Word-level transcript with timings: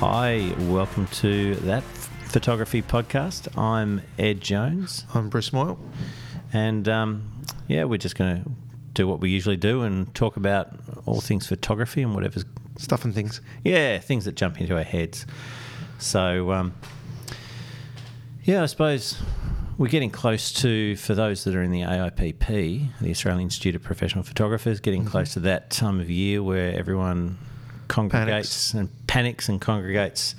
Hi, 0.00 0.54
welcome 0.60 1.06
to 1.08 1.56
that 1.56 1.82
photography 2.24 2.80
podcast. 2.80 3.56
I'm 3.58 4.00
Ed 4.18 4.40
Jones, 4.40 5.04
I'm 5.14 5.28
Bruce 5.28 5.52
Moyle. 5.52 5.78
and 6.54 6.88
um, 6.88 7.42
yeah, 7.68 7.84
we're 7.84 7.98
just 7.98 8.16
going 8.16 8.42
to 8.42 8.50
do 8.94 9.06
what 9.06 9.20
we 9.20 9.28
usually 9.30 9.58
do 9.58 9.82
and 9.82 10.12
talk 10.14 10.36
about 10.36 10.72
all 11.04 11.20
things 11.20 11.46
photography 11.46 12.02
and 12.02 12.14
whatever's 12.14 12.44
Stuff 12.78 13.04
and 13.04 13.14
things. 13.14 13.42
yeah 13.62 13.98
things 13.98 14.24
that 14.24 14.36
jump 14.36 14.58
into 14.58 14.74
our 14.74 14.82
heads. 14.82 15.26
So 15.98 16.50
um, 16.50 16.74
yeah, 18.42 18.62
I 18.62 18.66
suppose 18.66 19.20
we're 19.76 19.88
getting 19.88 20.10
close 20.10 20.50
to 20.62 20.96
for 20.96 21.14
those 21.14 21.44
that 21.44 21.54
are 21.54 21.62
in 21.62 21.72
the 21.72 21.82
AIPP, 21.82 22.88
the 23.02 23.10
Australian 23.10 23.42
Institute 23.42 23.74
of 23.74 23.82
Professional 23.82 24.24
Photographers, 24.24 24.80
getting 24.80 25.04
close 25.04 25.34
to 25.34 25.40
that 25.40 25.70
time 25.70 26.00
of 26.00 26.08
year 26.08 26.42
where 26.42 26.74
everyone 26.74 27.36
congregates 27.88 28.72
Panics. 28.72 28.74
and 28.74 28.99
panics 29.10 29.48
and 29.48 29.60
congregates 29.60 30.36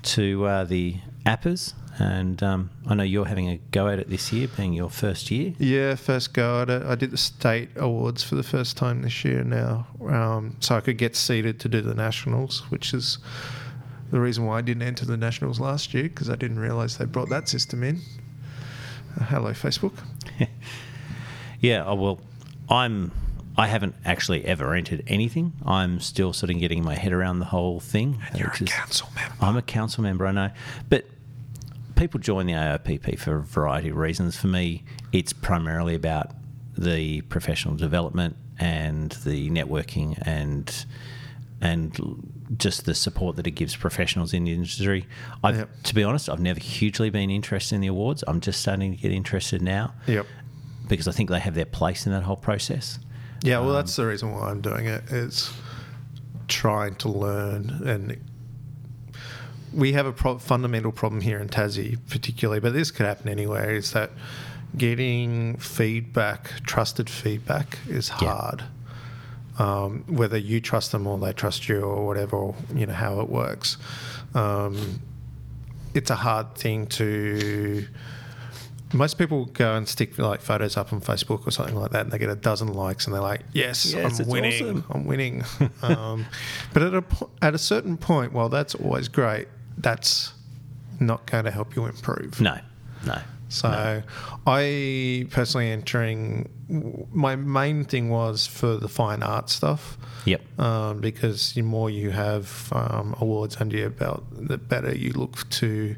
to 0.00 0.44
uh, 0.46 0.64
the 0.64 0.94
APPAs. 1.26 1.74
And 1.98 2.40
um, 2.40 2.70
I 2.86 2.94
know 2.94 3.02
you're 3.02 3.24
having 3.24 3.48
a 3.48 3.56
go 3.72 3.88
at 3.88 3.98
it 3.98 4.08
this 4.08 4.32
year, 4.32 4.46
being 4.56 4.74
your 4.74 4.90
first 4.90 5.28
year. 5.28 5.54
Yeah, 5.58 5.96
first 5.96 6.32
go 6.32 6.62
at 6.62 6.70
it. 6.70 6.84
I 6.84 6.94
did 6.94 7.10
the 7.10 7.16
state 7.16 7.70
awards 7.74 8.22
for 8.22 8.36
the 8.36 8.44
first 8.44 8.76
time 8.76 9.02
this 9.02 9.24
year 9.24 9.42
now, 9.42 9.88
um, 10.06 10.56
so 10.60 10.76
I 10.76 10.80
could 10.82 10.98
get 10.98 11.16
seated 11.16 11.58
to 11.60 11.68
do 11.68 11.80
the 11.80 11.94
nationals, 11.94 12.60
which 12.70 12.94
is 12.94 13.18
the 14.12 14.20
reason 14.20 14.46
why 14.46 14.58
I 14.58 14.60
didn't 14.60 14.82
enter 14.84 15.04
the 15.04 15.16
nationals 15.16 15.58
last 15.58 15.92
year 15.92 16.04
because 16.04 16.30
I 16.30 16.36
didn't 16.36 16.60
realise 16.60 16.96
they 16.96 17.06
brought 17.06 17.30
that 17.30 17.48
system 17.48 17.82
in. 17.82 18.02
Uh, 19.18 19.24
hello, 19.24 19.50
Facebook. 19.50 19.94
Yeah, 21.60 21.84
oh, 21.86 21.94
well, 21.94 22.20
I'm. 22.68 23.10
I 23.58 23.66
haven't 23.68 23.94
actually 24.04 24.44
ever 24.44 24.74
entered 24.74 25.02
anything. 25.06 25.54
I'm 25.64 26.00
still 26.00 26.32
sort 26.32 26.50
of 26.50 26.58
getting 26.58 26.84
my 26.84 26.94
head 26.94 27.12
around 27.12 27.38
the 27.38 27.46
whole 27.46 27.80
thing. 27.80 28.22
You're 28.34 28.48
a 28.48 28.62
is- 28.62 28.68
council 28.68 29.08
member. 29.14 29.34
I'm 29.40 29.56
a 29.56 29.62
council 29.62 30.02
member, 30.02 30.26
I 30.26 30.32
know, 30.32 30.50
but 30.90 31.06
people 31.94 32.20
join 32.20 32.46
the 32.46 32.52
AIPP 32.52 33.18
for 33.18 33.36
a 33.38 33.42
variety 33.42 33.88
of 33.88 33.96
reasons. 33.96 34.36
For 34.36 34.48
me, 34.48 34.84
it's 35.12 35.32
primarily 35.32 35.94
about 35.94 36.32
the 36.76 37.22
professional 37.22 37.74
development 37.76 38.36
and 38.58 39.12
the 39.24 39.48
networking 39.50 40.18
and 40.26 40.84
and 41.62 41.98
just 42.58 42.84
the 42.84 42.94
support 42.94 43.36
that 43.36 43.46
it 43.46 43.52
gives 43.52 43.74
professionals 43.74 44.34
in 44.34 44.44
the 44.44 44.52
industry. 44.52 45.06
I, 45.42 45.48
have 45.52 45.56
Yep. 45.60 45.82
to 45.84 45.94
be 45.94 46.04
honest, 46.04 46.28
I've 46.28 46.38
never 46.40 46.60
hugely 46.60 47.08
been 47.08 47.30
interested 47.30 47.74
in 47.76 47.80
the 47.80 47.86
awards. 47.86 48.22
I'm 48.28 48.40
just 48.42 48.60
starting 48.60 48.94
to 48.94 49.00
get 49.00 49.10
interested 49.10 49.62
now 49.62 49.94
Yep. 50.06 50.26
because 50.86 51.08
I 51.08 51.12
think 51.12 51.30
they 51.30 51.40
have 51.40 51.54
their 51.54 51.64
place 51.64 52.04
in 52.04 52.12
that 52.12 52.24
whole 52.24 52.36
process. 52.36 52.98
Yeah, 53.42 53.60
well, 53.60 53.74
that's 53.74 53.94
the 53.96 54.06
reason 54.06 54.32
why 54.32 54.50
I'm 54.50 54.60
doing 54.60 54.86
it. 54.86 55.04
it. 55.06 55.12
Is 55.12 55.52
trying 56.48 56.94
to 56.96 57.08
learn, 57.08 57.82
and 57.86 58.16
we 59.72 59.92
have 59.92 60.06
a 60.06 60.12
pro- 60.12 60.38
fundamental 60.38 60.92
problem 60.92 61.20
here 61.20 61.38
in 61.38 61.48
Tassie, 61.48 61.98
particularly, 62.08 62.60
but 62.60 62.72
this 62.72 62.90
could 62.90 63.06
happen 63.06 63.28
anywhere. 63.28 63.70
Is 63.70 63.92
that 63.92 64.10
getting 64.76 65.56
feedback, 65.58 66.50
trusted 66.64 67.08
feedback, 67.10 67.78
is 67.88 68.08
Yeah. 68.20 68.28
hard. 68.32 68.64
Um, 69.58 70.04
whether 70.06 70.36
you 70.36 70.60
trust 70.60 70.92
them 70.92 71.06
or 71.06 71.18
they 71.18 71.32
trust 71.32 71.68
you 71.68 71.80
or 71.80 72.06
whatever, 72.06 72.36
or, 72.36 72.54
you 72.74 72.84
know 72.86 72.92
how 72.92 73.20
it 73.20 73.30
works. 73.30 73.78
Um, 74.34 75.00
it's 75.94 76.10
a 76.10 76.16
hard 76.16 76.54
thing 76.56 76.86
to 76.88 77.86
most 78.96 79.18
people 79.18 79.46
go 79.46 79.74
and 79.74 79.88
stick 79.88 80.18
like 80.18 80.40
photos 80.40 80.76
up 80.76 80.92
on 80.92 81.00
Facebook 81.00 81.46
or 81.46 81.50
something 81.50 81.74
like 81.76 81.90
that, 81.92 82.02
and 82.02 82.12
they 82.12 82.18
get 82.18 82.30
a 82.30 82.34
dozen 82.36 82.72
likes, 82.72 83.06
and 83.06 83.14
they're 83.14 83.22
like, 83.22 83.42
"Yes, 83.52 83.92
Yes, 83.92 84.20
I'm 84.20 84.26
winning. 84.28 84.52
awesome." 84.62 84.84
I'm 84.90 85.04
winning." 85.04 85.44
um, 85.82 86.26
but 86.72 86.82
at 86.82 86.94
a 86.94 87.04
at 87.42 87.54
a 87.54 87.58
certain 87.58 87.96
point, 87.96 88.32
while 88.32 88.48
that's 88.48 88.74
always 88.74 89.08
great, 89.08 89.48
that's 89.78 90.32
not 91.00 91.26
going 91.26 91.44
to 91.44 91.50
help 91.50 91.76
you 91.76 91.84
improve. 91.86 92.40
No, 92.40 92.58
no. 93.04 93.18
So, 93.48 94.02
I 94.46 95.26
personally 95.30 95.70
entering 95.70 96.48
my 97.12 97.36
main 97.36 97.84
thing 97.84 98.08
was 98.10 98.44
for 98.44 98.76
the 98.76 98.88
fine 98.88 99.22
art 99.22 99.50
stuff. 99.50 99.96
Yep. 100.24 100.58
Um, 100.58 101.00
because 101.00 101.52
the 101.52 101.62
more 101.62 101.88
you 101.88 102.10
have 102.10 102.68
um, 102.72 103.14
awards 103.20 103.58
under 103.60 103.76
your 103.76 103.90
belt, 103.90 104.24
the 104.32 104.58
better 104.58 104.92
you 104.96 105.12
look 105.12 105.48
to 105.50 105.94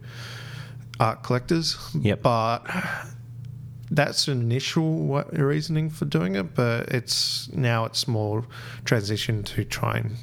art 1.00 1.22
collectors. 1.22 1.76
Yep. 2.00 2.22
But 2.22 2.64
that's 3.90 4.28
an 4.28 4.40
initial 4.40 5.22
reasoning 5.32 5.90
for 5.90 6.04
doing 6.04 6.34
it, 6.36 6.54
but 6.54 6.88
it's 6.88 7.50
now 7.52 7.84
it's 7.84 8.06
more 8.06 8.44
transition 8.84 9.42
to 9.44 9.64
try 9.64 9.98
and 9.98 10.16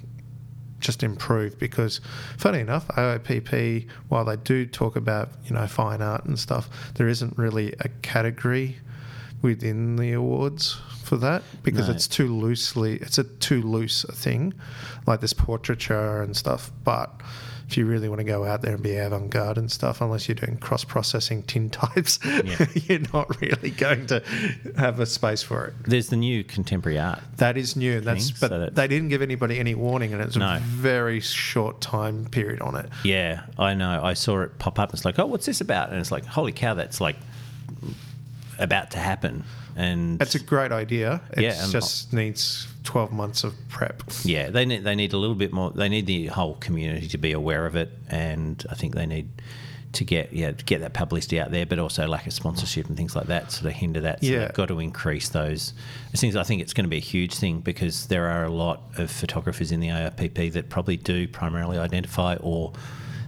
just 0.80 1.02
improve 1.02 1.58
because 1.58 2.00
funny 2.38 2.59
enough 2.59 2.88
AIPP 2.90 3.88
while 4.09 4.24
they 4.24 4.36
do 4.36 4.68
talk 4.68 4.96
about 4.96 5.31
you 5.46 5.56
know 5.56 5.66
fine 5.66 6.00
art 6.00 6.25
and 6.25 6.38
stuff 6.38 6.69
there 6.96 7.07
isn't 7.07 7.36
really 7.40 7.74
a 7.80 7.90
category 8.03 8.78
within 9.41 9.96
the 9.97 10.12
awards 10.13 10.78
for 11.03 11.18
that 11.18 11.44
because 11.63 11.88
No. 11.88 11.94
it's 11.94 12.07
too 12.07 12.28
loosely 12.35 12.96
it's 12.97 13.18
a 13.19 13.23
too 13.23 13.62
loose 13.62 14.03
a 14.06 14.12
thing 14.12 14.53
like 15.06 15.22
this 15.22 15.34
portraiture 15.34 16.22
and 16.22 16.35
stuff 16.35 16.72
but 16.84 17.22
if 17.68 17.78
you 17.78 17.85
really 17.88 18.07
want 18.09 18.19
to 18.19 18.24
go 18.25 18.44
out 18.45 18.62
there 18.62 18.74
and 18.75 18.84
be 18.84 18.95
avant-garde 18.95 19.57
and 19.57 19.72
stuff 19.72 20.00
unless 20.01 20.28
you're 20.28 20.35
doing 20.35 20.57
cross-processing 20.57 21.44
tin 21.44 21.69
types 21.81 22.18
Yeah. 22.24 22.66
you're 22.74 23.00
not 23.13 23.40
really 23.41 23.69
going 23.72 24.07
to 24.07 24.24
have 24.78 25.00
a 25.00 25.06
space 25.06 25.44
for 25.44 25.66
it 25.68 25.74
There's 25.85 26.09
the 26.09 26.16
new 26.16 26.44
contemporary 26.44 26.97
art. 27.00 27.19
that 27.38 27.56
is 27.57 27.75
new. 27.75 28.01
That's 28.01 28.31
but 28.31 28.50
so 28.50 28.59
that's- 28.59 28.75
they 28.75 28.88
didn't 28.88 29.09
give 29.09 29.22
anybody 29.24 29.59
any 29.59 29.75
warning, 29.75 30.13
and 30.13 30.22
it's 30.24 30.35
No. 30.35 30.56
a 30.56 30.59
very 30.59 31.19
short 31.19 31.81
time 31.81 32.25
period 32.25 32.62
on 32.62 32.75
it. 32.75 32.88
Yeah, 33.03 33.41
I 33.59 33.74
know. 33.74 34.00
I 34.03 34.13
saw 34.13 34.41
it 34.41 34.57
pop 34.59 34.78
up. 34.79 34.94
It's 34.94 35.03
like, 35.06 35.18
oh, 35.19 35.25
what's 35.25 35.45
this 35.47 35.59
about? 35.62 35.90
And 35.90 36.00
it's 36.00 36.12
like, 36.12 36.25
holy 36.25 36.51
cow, 36.51 36.74
that's 36.75 37.01
like 37.01 37.16
about 38.59 38.91
to 38.91 38.99
happen. 38.99 39.43
And 39.77 40.17
that's 40.19 40.35
a 40.35 40.39
great 40.39 40.71
idea. 40.71 41.21
It 41.35 41.43
Yeah, 41.43 41.67
just 41.69 42.13
needs 42.13 42.67
twelve 42.83 43.11
months 43.11 43.43
of 43.43 43.53
prep. 43.69 44.03
yeah, 44.23 44.49
they 44.49 44.66
need 44.66 44.83
they 44.83 44.95
need 44.95 45.11
a 45.13 45.17
little 45.17 45.35
bit 45.35 45.51
more. 45.51 45.71
They 45.71 45.89
need 45.89 46.05
the 46.05 46.27
whole 46.27 46.55
community 46.55 47.07
to 47.09 47.17
be 47.17 47.33
aware 47.33 47.65
of 47.65 47.75
it, 47.75 47.91
and 48.09 48.63
I 48.69 48.75
think 48.75 48.95
they 48.95 49.05
need 49.05 49.29
to 49.91 50.03
get 50.03 50.31
yeah 50.33 50.51
to 50.51 50.63
get 50.65 50.79
that 50.81 50.94
publicity 50.94 51.39
out 51.39 51.51
there, 51.51 51.65
but 51.65 51.79
also 51.79 52.07
lack 52.07 52.25
of 52.27 52.33
sponsorship 52.33 52.88
and 52.88 52.95
things 52.97 53.15
like 53.15 53.27
that 53.27 53.51
sort 53.51 53.65
of 53.67 53.73
hinder 53.73 53.99
that. 54.01 54.21
So 54.23 54.31
Yeah. 54.31 54.51
got 54.53 54.67
to 54.69 54.79
increase 54.79 55.29
those 55.29 55.73
things. 56.15 56.35
I 56.38 56.44
think 56.44 56.61
it's 56.61 56.73
going 56.73 56.85
to 56.85 56.89
be 56.89 56.97
a 56.97 56.99
huge 57.01 57.33
thing 57.35 57.59
because 57.59 58.07
there 58.07 58.27
are 58.29 58.44
a 58.45 58.49
lot 58.49 58.81
of 58.97 59.09
photographers 59.11 59.71
in 59.71 59.79
the 59.81 59.88
AIPP 59.89 60.53
that 60.53 60.69
probably 60.69 60.97
do 60.97 61.27
primarily 61.27 61.77
identify 61.77 62.35
or 62.41 62.71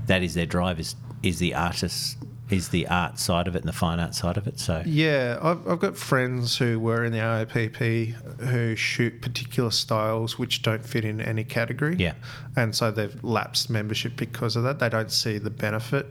that 0.08 0.24
is 0.24 0.34
their 0.34 0.46
drive 0.46 0.80
is 0.80 0.96
is 1.24 1.40
the 1.40 1.54
artist 1.54 2.18
is 2.50 2.70
the 2.70 2.88
art 2.88 3.20
side 3.20 3.48
of 3.48 3.56
it 3.56 3.60
and 3.60 3.68
the 3.68 3.74
fine 3.74 4.00
art 4.00 4.16
side 4.16 4.38
of 4.38 4.48
it. 4.48 4.58
So 4.60 4.82
Yeah, 4.86 5.38
I've, 5.42 5.68
I've 5.68 5.80
got 5.80 5.98
friends 5.98 6.58
who 6.58 6.80
were 6.80 7.04
in 7.04 7.12
the 7.12 7.18
AIPP 7.20 8.14
who 8.42 8.76
shoot 8.76 9.22
particular 9.22 9.70
styles 9.72 10.40
which 10.40 10.62
don't 10.62 10.86
fit 10.86 11.04
in 11.04 11.20
any 11.20 11.44
category. 11.44 11.96
Yeah. 11.98 12.14
and 12.56 12.74
so 12.74 12.90
they've 12.92 13.22
lapsed 13.24 13.70
membership 13.70 14.16
because 14.16 14.56
of 14.56 14.64
that. 14.64 14.80
They 14.80 14.88
don't 14.90 15.12
see 15.12 15.38
the 15.40 15.50
benefit 15.50 16.08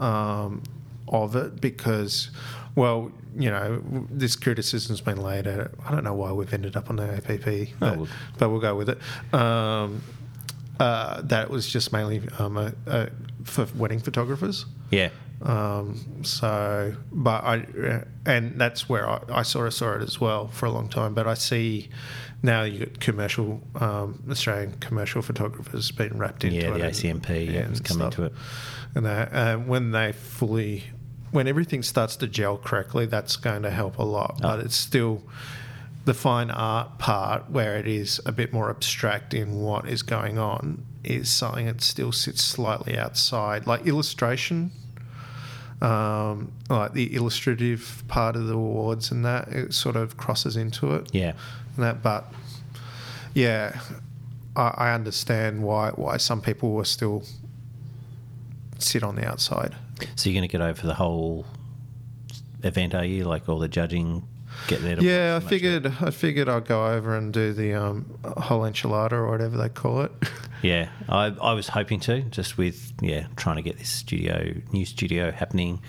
um, 0.00 0.62
of 1.08 1.36
it 1.36 1.60
because, 1.60 2.30
well, 2.76 3.12
you 3.36 3.50
know, 3.50 3.82
this 4.10 4.36
criticism's 4.36 5.00
been 5.02 5.18
laid 5.20 5.46
at 5.46 5.58
it. 5.58 5.70
I 5.86 5.90
don't 5.90 6.04
know 6.04 6.14
why 6.14 6.32
we've 6.32 6.52
ended 6.54 6.76
up 6.76 6.88
on 6.88 6.96
the 6.96 7.02
AIPP, 7.04 7.68
Oh, 7.72 7.76
but, 7.80 7.96
well- 7.98 8.08
but 8.38 8.48
we'll 8.50 8.60
go 8.60 8.74
with 8.74 8.88
it. 8.88 8.98
Um, 9.34 10.02
uh, 10.80 11.20
that 11.22 11.50
was 11.50 11.68
just 11.68 11.92
mainly 11.92 12.22
um, 12.38 12.56
a, 12.56 12.72
a, 12.86 13.08
for 13.44 13.66
wedding 13.76 14.00
photographers. 14.00 14.66
yeah, 14.90 15.10
Um, 15.44 16.24
so, 16.24 16.94
but 17.12 17.44
I, 17.44 17.66
and 18.24 18.58
that's 18.58 18.88
where 18.88 19.08
I, 19.08 19.20
I 19.30 19.42
sort 19.42 19.66
of 19.66 19.74
saw 19.74 19.92
it 19.92 20.02
as 20.02 20.20
well 20.20 20.48
for 20.48 20.66
a 20.66 20.70
long 20.70 20.88
time. 20.88 21.14
But 21.14 21.26
I 21.26 21.34
see 21.34 21.90
now 22.42 22.62
you 22.62 22.86
got 22.86 23.00
commercial, 23.00 23.60
um, 23.76 24.22
Australian 24.30 24.72
commercial 24.80 25.22
photographers 25.22 25.90
being 25.90 26.16
wrapped 26.16 26.44
into 26.44 26.56
yeah, 26.56 26.74
it. 26.74 26.78
Yeah, 26.78 26.90
the 26.90 27.18
ACMP 27.18 27.52
yeah, 27.52 27.60
and 27.60 27.68
has 27.70 27.80
come 27.80 27.98
stuff. 27.98 28.18
into 28.18 28.24
it. 28.24 28.32
And 28.94 29.06
that, 29.06 29.32
uh, 29.32 29.56
when 29.58 29.90
they 29.90 30.12
fully, 30.12 30.84
when 31.30 31.46
everything 31.46 31.82
starts 31.82 32.16
to 32.16 32.26
gel 32.26 32.56
correctly, 32.56 33.06
that's 33.06 33.36
going 33.36 33.62
to 33.62 33.70
help 33.70 33.98
a 33.98 34.02
lot. 34.02 34.36
Oh. 34.38 34.42
But 34.42 34.60
it's 34.60 34.76
still 34.76 35.22
the 36.04 36.14
fine 36.14 36.50
art 36.50 36.98
part 36.98 37.50
where 37.50 37.76
it 37.76 37.86
is 37.86 38.20
a 38.26 38.32
bit 38.32 38.52
more 38.52 38.70
abstract 38.70 39.34
in 39.34 39.60
what 39.60 39.88
is 39.88 40.02
going 40.02 40.38
on 40.38 40.84
is 41.02 41.30
something 41.30 41.66
that 41.66 41.82
still 41.82 42.12
sits 42.12 42.42
slightly 42.42 42.96
outside, 42.96 43.66
like 43.66 43.86
illustration. 43.86 44.70
Um, 45.84 46.50
like 46.70 46.94
the 46.94 47.14
illustrative 47.14 48.04
part 48.08 48.36
of 48.36 48.46
the 48.46 48.54
awards 48.54 49.10
and 49.10 49.24
that 49.24 49.48
it 49.48 49.74
sort 49.74 49.96
of 49.96 50.16
crosses 50.16 50.56
into 50.56 50.94
it 50.94 51.10
Yeah. 51.12 51.32
and 51.76 51.84
that 51.84 52.02
but 52.02 52.32
yeah 53.34 53.78
I, 54.56 54.68
I 54.76 54.94
understand 54.94 55.62
why 55.62 55.90
why 55.90 56.16
some 56.16 56.40
people 56.40 56.72
were 56.72 56.86
still 56.86 57.22
sit 58.78 59.02
on 59.02 59.14
the 59.16 59.26
outside 59.28 59.74
So 60.16 60.30
you're 60.30 60.34
going 60.40 60.48
to 60.48 60.52
get 60.52 60.60
over 60.62 60.86
the 60.86 60.94
whole 60.94 61.44
event, 62.62 62.94
are 62.94 63.04
you? 63.04 63.24
Like 63.24 63.48
all 63.48 63.58
the 63.58 63.68
judging 63.68 64.26
get 64.68 64.82
there. 64.82 64.98
Yeah, 65.00 65.32
I 65.32 65.34
watch 65.34 65.42
the 65.42 65.44
match. 65.44 65.50
figured 65.50 65.86
I 66.00 66.10
figured 66.10 66.48
I'd 66.48 66.66
go 66.66 66.86
over 66.86 67.16
and 67.16 67.32
do 67.32 67.52
the 67.52 67.74
um, 67.74 68.18
whole 68.24 68.62
enchilada 68.62 69.12
or 69.12 69.30
whatever 69.30 69.56
they 69.56 69.68
call 69.68 70.02
it. 70.02 70.12
Yeah, 70.62 70.88
I, 71.10 71.26
I 71.26 71.52
was 71.52 71.68
hoping 71.68 72.00
to, 72.00 72.22
just 72.22 72.56
with 72.56 72.94
yeah, 73.02 73.26
trying 73.36 73.56
to 73.56 73.62
get 73.62 73.76
this 73.76 73.90
studio, 73.90 74.54
new 74.72 74.86
studio 74.86 75.30
happening, 75.30 75.82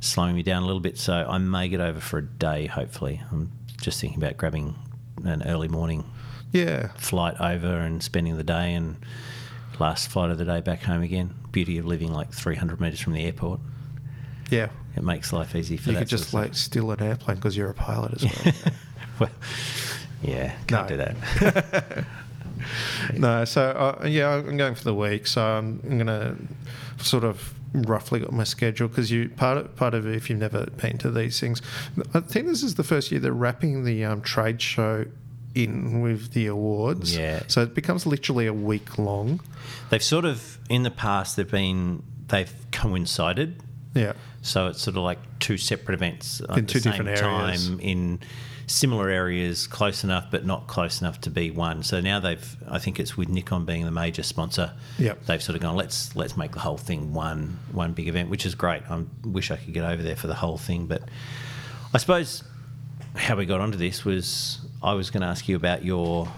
slowing 0.00 0.34
me 0.34 0.42
down 0.42 0.62
a 0.62 0.66
little 0.66 0.80
bit. 0.80 0.96
So 0.96 1.12
I 1.12 1.36
may 1.36 1.68
get 1.68 1.82
over 1.82 2.00
for 2.00 2.16
a 2.16 2.24
day. 2.24 2.64
Hopefully, 2.64 3.20
I'm 3.30 3.52
just 3.82 4.00
thinking 4.00 4.18
about 4.18 4.38
grabbing 4.38 4.76
an 5.24 5.42
early 5.44 5.68
morning 5.68 6.10
yeah, 6.52 6.88
flight 6.96 7.38
over 7.38 7.80
and 7.80 8.02
spending 8.02 8.38
the 8.38 8.44
day, 8.44 8.72
and 8.72 8.96
last 9.78 10.08
flight 10.08 10.30
of 10.30 10.38
the 10.38 10.46
day 10.46 10.62
back 10.62 10.84
home 10.84 11.02
again. 11.02 11.34
Beauty 11.52 11.76
of 11.76 11.84
living 11.84 12.10
like 12.10 12.32
300 12.32 12.80
meters 12.80 13.00
from 13.00 13.12
the 13.12 13.24
airport. 13.26 13.60
yeah. 14.50 14.68
It 14.98 15.04
makes 15.04 15.32
life 15.32 15.54
easy 15.54 15.76
for 15.76 15.90
You 15.90 15.94
that. 15.94 16.00
could 16.00 16.08
just 16.08 16.34
like 16.34 16.54
steal 16.54 16.90
an 16.90 17.00
airplane 17.02 17.36
because 17.36 17.56
you're 17.56 17.70
a 17.70 17.74
pilot 17.74 18.14
as 18.14 18.24
well. 18.24 18.54
well, 19.20 19.30
yeah, 20.22 20.52
can't 20.66 20.88
No. 20.90 20.96
do 20.96 20.96
that. 20.96 22.04
no, 23.14 23.44
so 23.44 23.62
uh, 24.02 24.04
yeah, 24.06 24.28
I'm 24.34 24.56
going 24.56 24.74
for 24.74 24.84
the 24.84 24.94
week. 24.94 25.26
So 25.26 25.40
I'm, 25.42 25.80
I'm 25.84 25.98
gonna 25.98 26.36
sort 26.98 27.24
of 27.24 27.54
roughly 27.72 28.20
got 28.20 28.32
my 28.32 28.44
schedule 28.44 28.88
because 28.88 29.10
you 29.10 29.28
part 29.28 29.58
of, 29.58 29.76
part 29.76 29.94
of 29.94 30.06
it 30.06 30.14
if 30.16 30.28
you've 30.30 30.38
never 30.38 30.66
been 30.66 30.98
to 30.98 31.10
these 31.10 31.38
things. 31.38 31.62
I 32.14 32.20
think 32.20 32.46
this 32.46 32.62
is 32.62 32.74
the 32.74 32.84
first 32.84 33.10
year 33.12 33.20
they're 33.20 33.32
wrapping 33.32 33.84
the 33.84 34.04
um, 34.04 34.20
trade 34.22 34.60
show 34.60 35.04
in 35.54 36.00
with 36.00 36.32
the 36.32 36.46
awards. 36.46 37.16
Yeah. 37.16 37.42
So 37.46 37.62
it 37.62 37.74
becomes 37.74 38.06
literally 38.06 38.46
a 38.46 38.52
week 38.52 38.98
long. 38.98 39.40
They've 39.90 40.02
sort 40.02 40.24
of 40.24 40.58
in 40.68 40.82
the 40.82 40.90
past 40.90 41.36
they've 41.36 41.50
been 41.50 42.02
they've 42.28 42.52
coincided. 42.72 43.62
Yeah. 43.94 44.12
So 44.42 44.68
it's 44.68 44.80
sort 44.82 44.96
of 44.96 45.02
like 45.02 45.18
two 45.40 45.56
separate 45.56 45.94
events 45.94 46.40
at 46.40 46.50
In 46.58 46.66
the 46.66 46.72
two 46.72 46.80
same 46.80 46.92
different 46.92 47.18
areas. 47.20 47.66
time 47.68 47.80
in 47.80 48.20
similar 48.66 49.08
areas, 49.08 49.66
close 49.66 50.04
enough 50.04 50.26
but 50.30 50.44
not 50.44 50.66
close 50.66 51.00
enough 51.00 51.20
to 51.22 51.30
be 51.30 51.50
one. 51.50 51.82
So 51.82 52.00
now 52.00 52.20
they've, 52.20 52.56
I 52.68 52.78
think 52.78 53.00
it's 53.00 53.16
with 53.16 53.28
Nikon 53.28 53.64
being 53.64 53.84
the 53.86 53.90
major 53.90 54.22
sponsor. 54.22 54.72
Yep. 54.98 55.24
They've 55.24 55.42
sort 55.42 55.56
of 55.56 55.62
gone, 55.62 55.74
let's 55.74 56.14
let's 56.14 56.36
make 56.36 56.52
the 56.52 56.60
whole 56.60 56.76
thing 56.76 57.12
one 57.14 57.58
one 57.72 57.92
big 57.94 58.08
event, 58.08 58.28
which 58.30 58.44
is 58.46 58.54
great. 58.54 58.82
I 58.90 59.04
wish 59.24 59.50
I 59.50 59.56
could 59.56 59.72
get 59.72 59.84
over 59.84 60.02
there 60.02 60.16
for 60.16 60.26
the 60.26 60.34
whole 60.34 60.58
thing, 60.58 60.86
but 60.86 61.02
I 61.94 61.98
suppose 61.98 62.44
how 63.16 63.36
we 63.36 63.46
got 63.46 63.60
onto 63.60 63.78
this 63.78 64.04
was 64.04 64.60
I 64.82 64.92
was 64.92 65.10
going 65.10 65.22
to 65.22 65.26
ask 65.28 65.48
you 65.48 65.56
about 65.56 65.84
your 65.84 66.28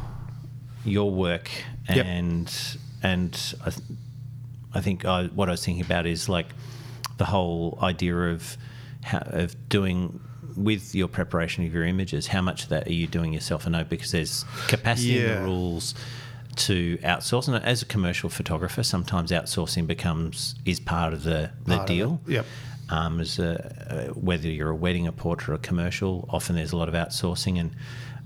your 0.85 1.11
work 1.11 1.51
Yep. 1.89 2.07
and 2.07 2.77
and 3.03 3.55
I, 3.67 3.71
th- 3.71 3.83
I 4.73 4.81
think 4.81 5.05
I, 5.05 5.27
what 5.27 5.49
I 5.49 5.53
was 5.53 5.65
thinking 5.65 5.85
about 5.85 6.07
is 6.07 6.29
like 6.29 6.47
the 7.21 7.27
whole 7.27 7.79
idea 7.83 8.17
of 8.17 8.57
how, 9.03 9.19
of 9.27 9.69
doing 9.69 10.19
with 10.57 10.95
your 10.95 11.07
preparation 11.07 11.67
of 11.67 11.73
your 11.75 11.85
images. 11.85 12.27
How 12.27 12.41
much 12.41 12.65
of 12.65 12.71
that 12.71 12.87
are 12.87 12.93
you 12.95 13.07
doing 13.07 13.35
yourself? 13.35 13.67
I 13.67 13.71
know 13.71 13.85
because 13.85 14.11
there's 14.11 14.47
capacity 14.69 15.19
in 15.19 15.35
the 15.35 15.43
rules 15.43 15.95
to 16.57 16.97
outsource, 16.99 17.47
and 17.47 17.63
as 17.63 17.83
a 17.83 17.85
commercial 17.85 18.31
photographer, 18.31 18.83
sometimes 18.83 19.31
outsourcing 19.33 19.87
becomes 19.87 20.55
is 20.65 20.81
part 20.81 21.13
of 21.13 21.23
the 21.25 21.51
the 21.67 21.77
Part 21.77 21.89
deal. 21.89 22.21
Yep. 22.27 22.47
Um, 22.89 23.21
as 23.21 23.39
a, 23.39 24.09
uh, 24.11 24.15
whether 24.15 24.49
you're 24.49 24.71
a 24.71 24.75
wedding, 24.75 25.07
a 25.07 25.13
portrait, 25.13 25.53
or 25.53 25.57
a 25.57 25.59
commercial, 25.59 26.27
often 26.31 26.57
there's 26.57 26.73
a 26.73 26.77
lot 26.77 26.89
of 26.89 26.95
outsourcing, 26.95 27.61
and, 27.61 27.77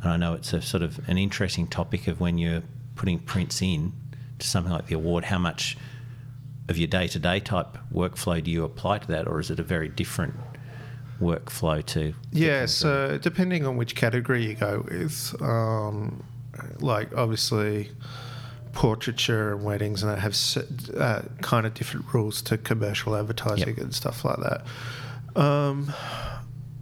and 0.03 0.11
I 0.13 0.17
know 0.17 0.35
it's 0.35 0.53
a 0.53 0.63
sort 0.63 0.85
of 0.85 1.07
an 1.09 1.19
interesting 1.19 1.67
topic 1.67 2.07
of 2.07 2.21
when 2.21 2.39
you're 2.39 2.63
putting 2.95 3.19
prints 3.19 3.61
in 3.61 3.93
to 4.39 4.47
something 4.47 4.73
like 4.73 4.87
the 4.87 4.95
award, 4.95 5.25
how 5.25 5.39
much 5.39 5.77
of 6.69 6.79
your 6.79 6.89
day 6.89 7.07
to 7.09 7.19
day 7.19 7.41
type 7.41 7.77
workflow 7.93 8.43
do 8.43 8.51
you 8.51 8.65
apply 8.65 8.99
to 8.99 9.07
that, 9.09 9.27
or 9.29 9.39
is 9.41 9.51
it 9.51 9.59
a 9.61 9.63
very 9.63 9.89
different 9.89 10.35
workflow 11.21 11.85
to? 11.87 12.15
Yeah, 12.33 12.67
so 12.67 13.19
depending 13.19 13.67
on 13.67 13.77
which 13.77 13.95
category 13.95 14.47
you 14.47 14.55
go 14.55 14.85
with, 14.89 15.35
um, 15.41 16.25
like 16.81 17.15
obviously 17.17 17.91
portraiture 18.73 19.53
and 19.53 19.65
weddings 19.65 20.03
and 20.03 20.11
that 20.11 20.19
have 20.19 20.37
uh, 20.99 21.23
kind 21.43 21.65
of 21.67 21.75
different 21.75 22.07
rules 22.13 22.43
to 22.43 22.59
commercial 22.59 23.15
advertising 23.15 23.69
Yep. 23.69 23.79
and 23.79 23.95
stuff 23.95 24.25
like 24.25 24.39
that. 24.39 25.41
Um, 25.41 25.93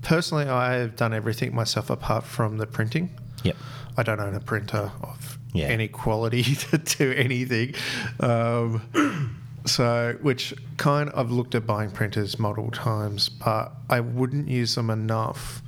personally, 0.01 0.47
I 0.49 0.75
have 0.75 0.97
done 0.97 1.13
everything 1.13 1.55
myself 1.55 1.91
apart 1.91 2.25
from 2.25 2.57
the 2.59 2.67
printing. 2.67 3.11
Yep. 3.43 3.57
I 3.99 4.03
don't 4.05 4.21
own 4.21 4.35
a 4.35 4.41
printer 4.41 4.91
of 5.03 5.39
Yeah. 5.53 5.67
any 5.67 5.89
quality 5.89 6.43
to 6.55 6.79
do 6.79 7.13
anything. 7.13 7.75
Um, 8.21 9.37
so, 9.65 10.17
which 10.23 10.55
kind 10.77 11.11
I've 11.15 11.31
looked 11.31 11.55
at 11.55 11.67
buying 11.67 11.91
printers 11.91 12.39
multiple 12.39 12.71
times, 12.71 13.29
but 13.29 13.73
I 13.89 14.01
wouldn't 14.01 14.49
use 14.49 14.75
them 14.75 14.91
enough 14.91 15.63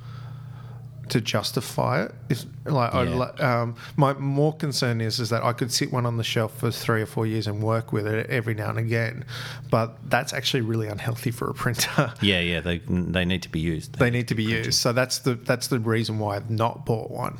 to 1.07 1.21
justify 1.21 2.01
it. 2.03 2.15
If 2.29 2.45
like, 2.65 2.91
Yeah. 2.91 3.01
li- 3.03 3.39
um, 3.43 3.75
my 3.95 4.13
more 4.13 4.55
concern 4.55 5.01
is 5.01 5.19
is 5.19 5.29
that 5.29 5.43
I 5.43 5.53
could 5.53 5.71
sit 5.71 5.93
one 5.93 6.03
on 6.07 6.17
the 6.17 6.23
shelf 6.23 6.57
for 6.57 6.71
three 6.71 6.99
or 7.03 7.05
four 7.05 7.27
years 7.27 7.45
and 7.45 7.61
work 7.61 7.93
with 7.93 8.07
it 8.07 8.27
every 8.27 8.55
now 8.55 8.69
and 8.71 8.79
again, 8.79 9.23
but 9.69 9.97
that's 10.09 10.33
actually 10.33 10.61
really 10.61 10.87
unhealthy 10.87 11.29
for 11.29 11.47
a 11.47 11.53
printer. 11.53 12.11
Yeah, 12.21 12.39
yeah, 12.39 12.59
they 12.59 12.79
they 12.87 13.23
need 13.23 13.43
to 13.43 13.49
be 13.49 13.59
used. 13.59 13.99
they 13.99 14.09
need 14.09 14.27
to 14.29 14.35
be 14.35 14.43
used. 14.45 14.73
So 14.73 14.93
that's 14.93 15.19
the 15.19 15.35
that's 15.35 15.67
the 15.67 15.77
reason 15.79 16.17
why 16.17 16.37
I've 16.37 16.49
not 16.49 16.87
bought 16.87 17.11
one, 17.11 17.37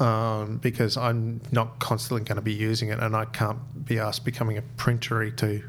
um, 0.00 0.56
because 0.58 0.96
I'm 0.96 1.40
not 1.52 1.78
constantly 1.78 2.24
going 2.24 2.34
to 2.36 2.42
be 2.42 2.52
using 2.52 2.88
it, 2.88 2.98
and 2.98 3.14
I 3.14 3.26
can't 3.26 3.60
be 3.86 4.00
asked 4.00 4.24
becoming 4.24 4.58
a 4.58 4.62
printery 4.76 5.30
to 5.36 5.62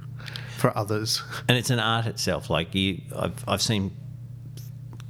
for 0.65 0.77
others. 0.77 1.21
and 1.47 1.57
it's 1.57 1.69
an 1.69 1.79
art 1.79 2.05
itself. 2.05 2.49
Like 2.49 2.73
you, 2.75 3.01
I've 3.15 3.43
I've 3.47 3.61
seen 3.61 3.95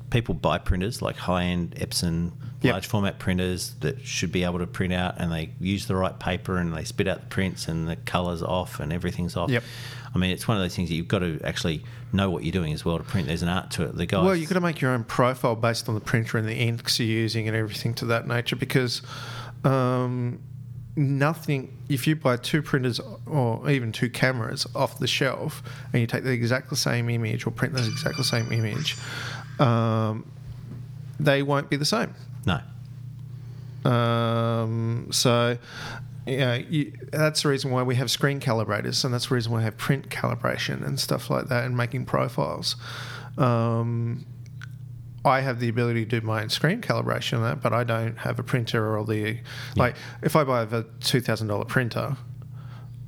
people 0.10 0.36
buy 0.36 0.58
printers 0.58 1.02
like 1.02 1.18
high 1.18 1.44
end 1.46 1.76
Epson 1.76 2.32
Yep. 2.62 2.74
large 2.74 2.88
format 2.88 3.20
printers 3.20 3.76
that 3.82 4.02
should 4.06 4.32
be 4.32 4.44
able 4.44 4.60
to 4.60 4.66
print 4.66 4.92
out, 4.92 5.16
and 5.20 5.32
they 5.32 5.52
use 5.60 5.86
the 5.86 5.96
right 5.96 6.18
paper 6.18 6.58
and 6.58 6.76
they 6.76 6.84
spit 6.84 7.08
out 7.08 7.20
the 7.20 7.28
prints 7.28 7.68
and 7.68 7.88
the 7.88 7.96
colours 7.96 8.42
off 8.42 8.80
and 8.80 8.92
everything's 8.92 9.36
off. 9.36 9.52
Yep. 9.52 9.64
I 10.14 10.18
mean, 10.18 10.32
it's 10.32 10.48
one 10.48 10.58
of 10.58 10.64
those 10.64 10.76
things 10.76 10.90
that 10.90 10.96
you've 10.96 11.08
got 11.10 11.20
to 11.20 11.40
actually 11.44 11.84
know 12.14 12.30
what 12.30 12.44
you're 12.44 12.54
doing 12.54 12.74
as 12.74 12.84
well 12.84 12.98
to 12.98 13.04
print. 13.04 13.28
There's 13.28 13.44
an 13.44 13.50
art 13.50 13.72
to 13.72 13.84
it. 13.84 13.96
The 13.96 14.06
guys. 14.06 14.24
Well, 14.24 14.36
you've 14.36 14.50
got 14.50 14.56
to 14.56 14.62
make 14.62 14.82
your 14.82 14.92
own 14.92 15.04
profile 15.04 15.56
based 15.56 15.88
on 15.90 15.96
the 15.96 16.02
printer 16.02 16.38
and 16.38 16.48
the 16.48 16.56
inks 16.56 17.00
you're 17.00 17.08
using 17.08 17.48
and 17.48 17.56
everything 17.56 17.94
to 17.96 18.06
that 18.06 18.26
nature 18.28 18.56
because 18.56 19.02
um, 19.64 20.40
nothing, 20.96 21.76
if 21.90 22.08
you 22.08 22.16
buy 22.16 22.38
two 22.38 22.62
printers 22.62 23.00
or 23.26 23.70
even 23.70 23.92
two 23.92 24.10
cameras 24.10 24.66
off 24.76 25.00
the 25.00 25.08
shelf 25.08 25.62
and 25.92 26.02
you 26.02 26.08
take 26.08 26.24
the 26.24 26.32
exact 26.32 26.76
same 26.78 27.10
image 27.10 27.46
or 27.46 27.52
print 27.52 27.74
the 27.74 27.86
exact 27.86 28.24
same 28.26 28.52
image, 28.52 28.98
um, 29.60 30.30
they 31.20 31.44
won't 31.44 31.70
be 31.70 31.76
the 31.76 31.86
same. 31.86 32.14
no. 32.46 32.60
Um, 33.90 35.10
so, 35.12 35.60
yeah, 36.26 36.56
you, 36.56 36.94
that's 37.12 37.44
the 37.44 37.50
reason 37.50 37.70
why 37.70 37.84
we 37.84 37.96
have 37.96 38.10
screen 38.10 38.40
calibrators, 38.40 39.06
and 39.06 39.14
that's 39.14 39.28
the 39.28 39.36
reason 39.36 39.52
why 39.52 39.60
we 39.60 39.64
have 39.64 39.78
print 39.78 40.10
calibration 40.10 40.86
and 40.86 41.00
stuff 41.00 41.30
like 41.30 41.50
that, 41.50 41.66
and 41.66 41.78
making 41.78 42.06
profiles. 42.06 42.78
Um, 43.38 44.26
I 45.26 45.42
have 45.42 45.60
the 45.60 45.68
ability 45.70 46.06
to 46.06 46.20
do 46.20 46.26
my 46.26 46.44
own 46.44 46.50
screen 46.50 46.82
calibration 46.82 47.34
of 47.34 47.42
that, 47.42 47.62
but 47.62 47.74
I 47.74 47.84
don't 47.84 48.18
have 48.20 48.38
a 48.40 48.44
printer 48.44 48.96
or 48.96 49.04
the 49.06 49.40
like. 49.76 49.96
If 50.22 50.36
I 50.36 50.44
buy 50.44 50.62
a 50.64 50.84
two 51.02 51.20
thousand 51.20 51.48
dollar 51.48 51.66
printer, 51.66 52.16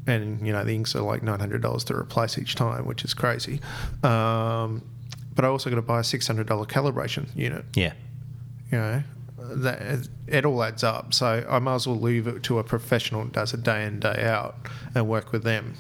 and 0.08 0.46
you 0.46 0.52
know 0.52 0.64
the 0.64 0.74
inks 0.74 0.96
are 0.96 1.02
like 1.02 1.22
nine 1.24 1.40
hundred 1.40 1.62
dollars 1.62 1.84
to 1.86 1.96
replace 1.96 2.38
each 2.38 2.56
time, 2.56 2.86
which 2.86 3.06
is 3.06 3.14
crazy. 3.14 3.62
Um, 4.04 4.82
but 5.36 5.46
I 5.46 5.50
also 5.50 5.70
got 5.70 5.76
to 5.76 5.82
buy 5.84 6.00
a 6.00 6.04
six 6.04 6.26
hundred 6.28 6.48
dollar 6.48 6.66
calibration 6.66 7.28
unit 7.36 7.66
Yeah. 7.76 7.94
you 8.72 8.78
know 8.80 9.04
that 9.38 10.08
it 10.28 10.46
all 10.46 10.62
adds 10.62 10.84
up 10.84 11.14
so 11.14 11.46
i 11.50 11.58
might 11.58 11.76
as 11.76 11.88
well 11.88 11.96
leave 11.98 12.28
it 12.28 12.44
to 12.44 12.60
a 12.60 12.64
professional 12.66 13.24
that 13.24 13.32
does 13.32 13.54
it 13.54 13.64
day 13.64 13.86
in 13.86 13.98
day 14.00 14.24
out 14.26 14.56
and 14.94 15.08
work 15.08 15.32
with 15.32 15.44
them 15.44 15.74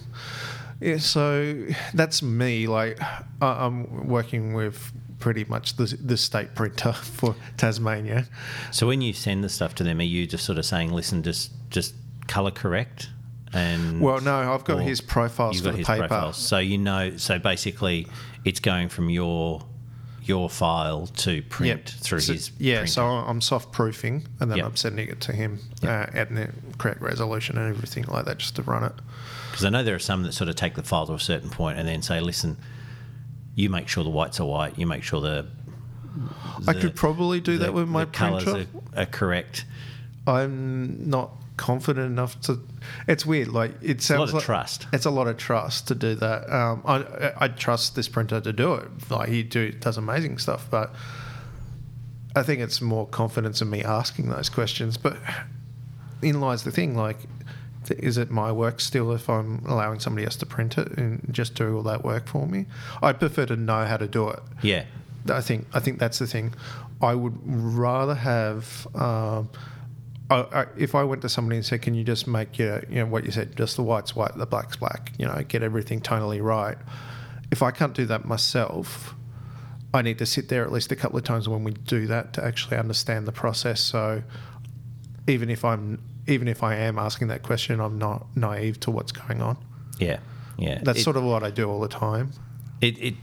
yeah, 0.79 0.97
so 0.97 1.65
that's 1.93 2.21
me 2.21 2.65
like 2.67 2.97
i'm 3.41 4.07
working 4.07 4.53
with 4.53 4.93
pretty 5.19 5.43
much 5.45 5.75
the, 5.77 5.85
the 6.03 6.15
state 6.17 6.53
printer 6.55 6.93
for 7.17 7.35
tasmania 7.57 8.25
So 8.71 8.85
when 8.87 9.01
you 9.01 9.13
send 9.13 9.43
the 9.43 9.49
stuff 9.49 9.73
to 9.75 9.83
them, 9.83 9.99
are 9.99 10.03
you 10.03 10.27
just 10.27 10.45
sort 10.45 10.57
of 10.57 10.65
saying, 10.65 10.91
"Listen, 10.91 11.23
just 11.23 11.51
just 11.69 11.95
color 12.27 12.51
correct"? 12.51 13.09
And 13.53 14.01
well 14.01 14.19
no 14.19 14.53
i've 14.53 14.65
got 14.65 14.81
his 14.81 14.99
profiles 14.99 15.55
You've 15.55 15.65
for 15.65 15.71
the 15.71 15.77
his 15.77 15.87
paper 15.87 16.07
profiles, 16.07 16.37
so 16.37 16.57
you 16.57 16.77
know. 16.77 17.15
So 17.17 17.39
basically, 17.39 18.07
it's 18.43 18.59
going 18.59 18.89
from 18.89 19.09
your 19.09 19.63
your 20.23 20.49
file 20.49 21.07
to 21.07 21.41
print 21.43 21.89
through 22.01 22.19
so, 22.19 22.33
his. 22.33 22.51
yeah 22.59 22.79
printer. 22.79 22.91
so 22.91 23.05
i'm 23.05 23.39
soft 23.39 23.71
proofing 23.71 24.27
and 24.41 24.51
then 24.51 24.57
Yep. 24.57 24.65
i'm 24.67 24.75
sending 24.75 25.07
it 25.07 25.21
to 25.21 25.31
him 25.31 25.59
Yep. 25.81 25.89
uh, 26.09 26.17
adding 26.19 26.35
the 26.35 26.49
correct 26.77 26.99
resolution 27.01 27.57
and 27.57 27.73
everything 27.73 28.03
like 28.09 28.25
that 28.25 28.37
just 28.37 28.57
to 28.57 28.61
run 28.63 28.83
it 28.83 28.91
Because 29.49 29.63
I 29.63 29.69
know 29.69 29.83
there 29.83 29.95
are 29.95 29.99
some 29.99 30.23
that 30.23 30.33
sort 30.33 30.49
of 30.49 30.57
take 30.57 30.75
the 30.75 30.83
file 30.83 31.07
to 31.07 31.13
a 31.13 31.19
certain 31.19 31.49
point 31.49 31.79
and 31.79 31.87
then 31.87 32.01
say, 32.01 32.19
"Listen, 32.19 32.57
you 33.57 33.69
make 33.69 33.87
sure 33.87 34.03
the 34.03 34.09
whites 34.09 34.39
are 34.39 34.45
white. 34.45 34.77
You 34.79 34.87
make 34.87 35.03
sure 35.03 35.19
the." 35.19 35.47
i 36.67 36.73
could 36.73 36.95
probably 36.95 37.39
do 37.39 37.57
the- 37.57 37.65
that 37.65 37.73
with 37.73 37.87
my 37.87 38.05
the 38.05 38.11
colours 38.11 38.43
printer 38.43 38.67
are, 38.95 39.01
are 39.01 39.05
correct. 39.05 39.65
I'm 40.25 41.09
not 41.09 41.31
confident 41.57 42.05
enough 42.05 42.39
to. 42.41 42.59
It's 43.07 43.25
weird. 43.25 43.49
Like 43.49 43.73
it 43.81 44.01
sounds 44.01 44.19
lot 44.19 44.27
of 44.29 44.33
like 44.35 44.43
trust. 44.43 44.87
It's 44.93 45.05
a 45.05 45.11
lot 45.11 45.27
of 45.27 45.37
trust 45.37 45.87
to 45.89 45.95
do 45.95 46.15
that. 46.15 46.49
Um, 46.53 46.81
I 46.85 47.33
I 47.37 47.47
trust 47.47 47.95
this 47.95 48.07
printer 48.07 48.39
to 48.39 48.53
do 48.53 48.75
it. 48.75 48.89
Like 49.09 49.29
he 49.29 49.43
do 49.43 49.71
does 49.71 49.97
amazing 49.97 50.37
stuff, 50.37 50.67
but 50.69 50.93
I 52.35 52.43
think 52.43 52.61
it's 52.61 52.79
more 52.81 53.07
confidence 53.07 53.61
in 53.61 53.69
me 53.71 53.83
asking 53.83 54.29
those 54.29 54.49
questions. 54.49 54.97
But 54.97 55.17
in 56.21 56.39
lies 56.39 56.63
the 56.63 56.71
thing, 56.71 56.95
like, 56.95 57.17
is 57.91 58.17
it 58.17 58.31
my 58.31 58.51
work 58.51 58.79
still 58.79 59.11
if 59.11 59.29
I'm 59.29 59.63
allowing 59.65 59.99
somebody 59.99 60.25
else 60.25 60.35
to 60.37 60.45
print 60.45 60.77
it 60.77 60.97
and 60.97 61.25
just 61.31 61.55
do 61.55 61.75
all 61.75 61.83
that 61.83 62.03
work 62.03 62.27
for 62.27 62.47
me? 62.47 62.65
I'd 63.01 63.19
prefer 63.19 63.45
to 63.47 63.55
know 63.55 63.85
how 63.85 63.97
to 63.97 64.07
do 64.07 64.29
it. 64.29 64.39
Yeah. 64.61 64.85
I 65.29 65.41
think 65.41 65.67
I 65.73 65.79
think 65.79 65.99
that's 65.99 66.19
the 66.19 66.27
thing. 66.27 66.53
I 67.01 67.15
would 67.15 67.37
rather 67.43 68.15
have. 68.15 68.87
Um, 68.95 69.49
I, 70.29 70.35
I, 70.35 70.65
if 70.77 70.93
I 70.93 71.03
went 71.03 71.21
to 71.21 71.29
somebody 71.29 71.57
and 71.57 71.65
said, 71.65 71.81
"Can 71.81 71.95
you 71.95 72.03
just 72.03 72.27
make 72.27 72.57
your, 72.57 72.83
you 72.89 72.97
know, 72.97 73.05
what 73.05 73.25
you 73.25 73.31
said, 73.31 73.55
just 73.55 73.75
the 73.75 73.83
white's 73.83 74.15
white, 74.15 74.35
the 74.37 74.45
black's 74.45 74.77
black, 74.77 75.11
you 75.17 75.25
know, 75.25 75.41
get 75.47 75.63
everything 75.63 76.01
tonally 76.01 76.41
right," 76.41 76.77
if 77.51 77.61
I 77.61 77.71
can't 77.71 77.93
do 77.93 78.05
that 78.07 78.25
myself, 78.25 79.15
I 79.93 80.01
need 80.01 80.17
to 80.19 80.25
sit 80.25 80.49
there 80.49 80.63
at 80.63 80.71
least 80.71 80.91
a 80.91 80.95
couple 80.95 81.17
of 81.17 81.23
times 81.23 81.47
when 81.47 81.63
we 81.63 81.71
do 81.71 82.07
that 82.07 82.33
to 82.33 82.43
actually 82.43 82.77
understand 82.77 83.27
the 83.27 83.31
process. 83.31 83.81
So 83.81 84.23
even 85.27 85.49
if 85.49 85.63
I'm, 85.63 86.01
even 86.27 86.47
if 86.47 86.63
I 86.63 86.75
am 86.75 86.99
asking 86.99 87.27
that 87.29 87.43
question, 87.43 87.79
I'm 87.79 87.97
not 87.97 88.27
naive 88.35 88.79
to 88.81 88.91
what's 88.91 89.11
going 89.11 89.41
on. 89.41 89.57
Yeah. 89.99 90.19
Yeah. 90.57 90.79
That's 90.83 90.99
It- 90.99 91.03
sort 91.03 91.17
of 91.17 91.23
what 91.23 91.43
I 91.43 91.49
do 91.51 91.69
all 91.69 91.79
the 91.79 91.87
time. 91.87 92.31
it, 92.81 92.97
it 93.01 93.15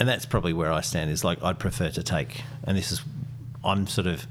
and 0.00 0.08
that's 0.08 0.26
probably 0.26 0.52
where 0.52 0.72
I 0.72 0.80
stand 0.80 1.10
is 1.10 1.24
like 1.24 1.42
I'd 1.42 1.58
prefer 1.58 1.88
to 1.90 2.02
take 2.02 2.42
and 2.64 2.76
this 2.76 2.90
is 2.92 3.02
I'm 3.64 3.86
sort 3.86 4.06
of 4.06 4.26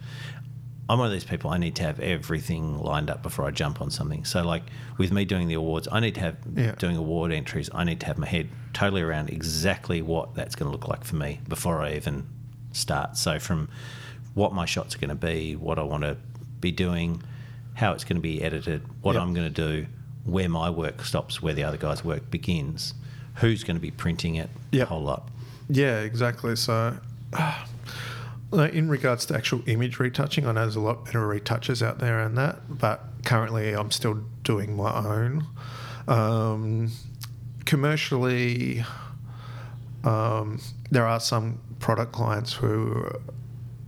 I'm 0.90 1.00
one 1.00 1.08
of 1.08 1.12
these 1.14 1.26
people 1.26 1.50
I 1.50 1.58
need 1.58 1.76
to 1.76 1.84
have 1.84 2.00
everything 2.00 2.80
lined 2.80 3.10
up 3.10 3.22
before 3.22 3.44
I 3.46 3.52
jump 3.52 3.82
on 3.82 3.92
something. 3.92 4.24
So 4.24 4.42
like 4.44 4.64
with 4.98 5.12
me 5.12 5.26
doing 5.26 5.48
the 5.50 5.56
awards, 5.56 5.88
I 5.92 6.00
need 6.00 6.16
to 6.16 6.22
have 6.22 6.38
Yeah. 6.56 6.72
doing 6.76 6.96
award 6.96 7.32
entries, 7.34 7.70
I 7.74 7.84
need 7.84 8.00
to 8.02 8.06
have 8.06 8.18
my 8.18 8.28
head 8.28 8.48
totally 8.74 9.02
around 9.02 9.30
exactly 9.30 10.02
what 10.02 10.34
that's 10.36 10.56
going 10.56 10.68
to 10.70 10.72
look 10.72 10.88
like 10.88 11.04
for 11.04 11.18
me 11.18 11.42
before 11.50 11.82
I 11.82 11.94
even 11.96 12.26
start. 12.72 13.18
So 13.18 13.38
from 13.40 13.68
what 14.34 14.54
my 14.54 14.66
shots 14.66 14.96
are 14.96 15.00
going 15.00 15.10
to 15.10 15.16
be, 15.16 15.56
what 15.58 15.78
I 15.80 15.84
want 15.84 16.04
to 16.04 16.16
be 16.62 16.72
doing, 16.72 17.22
how 17.78 17.94
it's 17.94 18.04
going 18.04 18.16
to 18.18 18.22
be 18.22 18.42
edited, 18.42 18.82
what 19.02 19.14
Yep. 19.14 19.22
I'm 19.22 19.34
going 19.36 19.54
to 19.54 19.54
do, 19.70 19.86
where 20.26 20.50
my 20.50 20.68
work 20.68 21.04
stops, 21.06 21.44
where 21.44 21.54
the 21.54 21.64
other 21.64 21.78
guy's 21.78 22.04
work 22.04 22.30
begins, 22.32 22.96
who's 23.36 23.64
going 23.64 23.76
to 23.76 23.82
be 23.82 23.92
printing 23.92 24.34
it, 24.34 24.50
Yep. 24.72 24.88
a 24.88 24.90
whole 24.90 25.04
lot. 25.04 25.30
Yeah, 25.70 26.00
exactly. 26.00 26.56
So, 26.56 26.98
like, 28.52 28.74
in 28.74 28.90
regards 28.90 29.28
to 29.28 29.36
actual 29.36 29.62
image 29.68 30.00
retouching, 30.00 30.48
I 30.48 30.54
know 30.54 30.62
there's 30.62 30.76
a 30.76 30.80
lot 30.80 31.06
better 31.06 31.26
retouchers 31.28 31.84
out 31.84 32.00
there 32.00 32.20
and 32.20 32.36
that, 32.36 32.62
but 32.68 33.04
currently 33.26 33.74
I'm 33.74 33.92
still 33.92 34.24
doing 34.44 34.76
my 34.76 34.92
own. 35.06 35.46
Um, 36.08 36.92
commercially, 37.66 38.84
um, 40.04 40.60
there 40.90 41.06
are 41.06 41.20
some 41.20 41.60
product 41.80 42.12
clients 42.12 42.54
who 42.54 43.08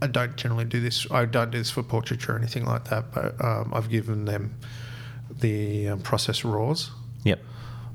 I 0.02 0.06
don't 0.06 0.36
generally 0.36 0.64
do 0.64 0.80
this. 0.80 1.06
I 1.10 1.24
don't 1.26 1.50
do 1.50 1.58
this 1.58 1.70
for 1.70 1.82
portraiture 1.82 2.32
or 2.34 2.38
anything 2.38 2.64
like 2.64 2.84
that, 2.84 3.12
but 3.12 3.42
um, 3.44 3.72
I've 3.74 3.90
given 3.90 4.24
them 4.24 4.56
the 5.30 5.88
um, 5.88 6.00
process 6.00 6.44
raws, 6.44 6.90
Yep. 7.24 7.40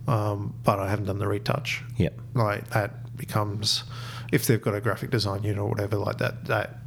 um, 0.08 0.54
but 0.64 0.80
I 0.80 0.90
haven't 0.90 1.06
done 1.06 1.20
the 1.20 1.28
retouch 1.28 1.84
Yep. 1.98 2.14
like 2.34 2.70
that 2.72 3.16
becomes 3.18 3.84
if 4.32 4.46
they've 4.48 4.62
got 4.62 4.76
a 4.76 4.82
graphic 4.82 5.10
design 5.10 5.44
unit 5.44 5.60
or 5.60 5.70
whatever 5.70 5.98
like 5.98 6.18
that 6.18 6.46
that 6.46 6.78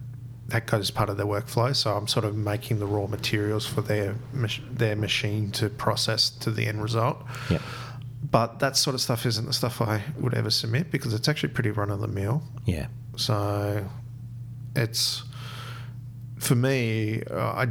that 0.49 0.67
goes 0.67 0.91
part 0.91 1.09
of 1.09 1.17
their 1.17 1.25
workflow 1.27 1.75
so 1.75 1.95
i'm 1.97 2.07
sort 2.09 2.25
of 2.25 2.35
making 2.37 2.79
the 2.81 2.87
raw 2.87 3.07
materials 3.07 3.65
for 3.67 3.81
their 3.81 4.15
their 4.71 4.97
machine 4.97 5.51
to 5.51 5.71
process 5.71 6.29
to 6.29 6.51
the 6.51 6.67
end 6.67 6.83
result 6.83 7.23
Yep. 7.49 7.63
but 8.31 8.59
that 8.59 8.77
sort 8.77 8.95
of 8.95 9.01
stuff 9.01 9.25
isn't 9.25 9.47
the 9.47 9.53
stuff 9.55 9.81
i 9.81 10.03
would 10.19 10.35
ever 10.35 10.51
submit 10.51 10.91
because 10.91 11.15
it's 11.15 11.29
actually 11.29 11.51
pretty 11.51 11.71
run 11.71 11.91
of 11.91 12.01
the 12.01 12.09
mill 12.09 12.43
Yeah. 12.67 12.89
so 13.17 13.87
it's 14.79 15.23
for 16.39 16.55
me, 16.55 17.23
uh, 17.31 17.37
I 17.37 17.67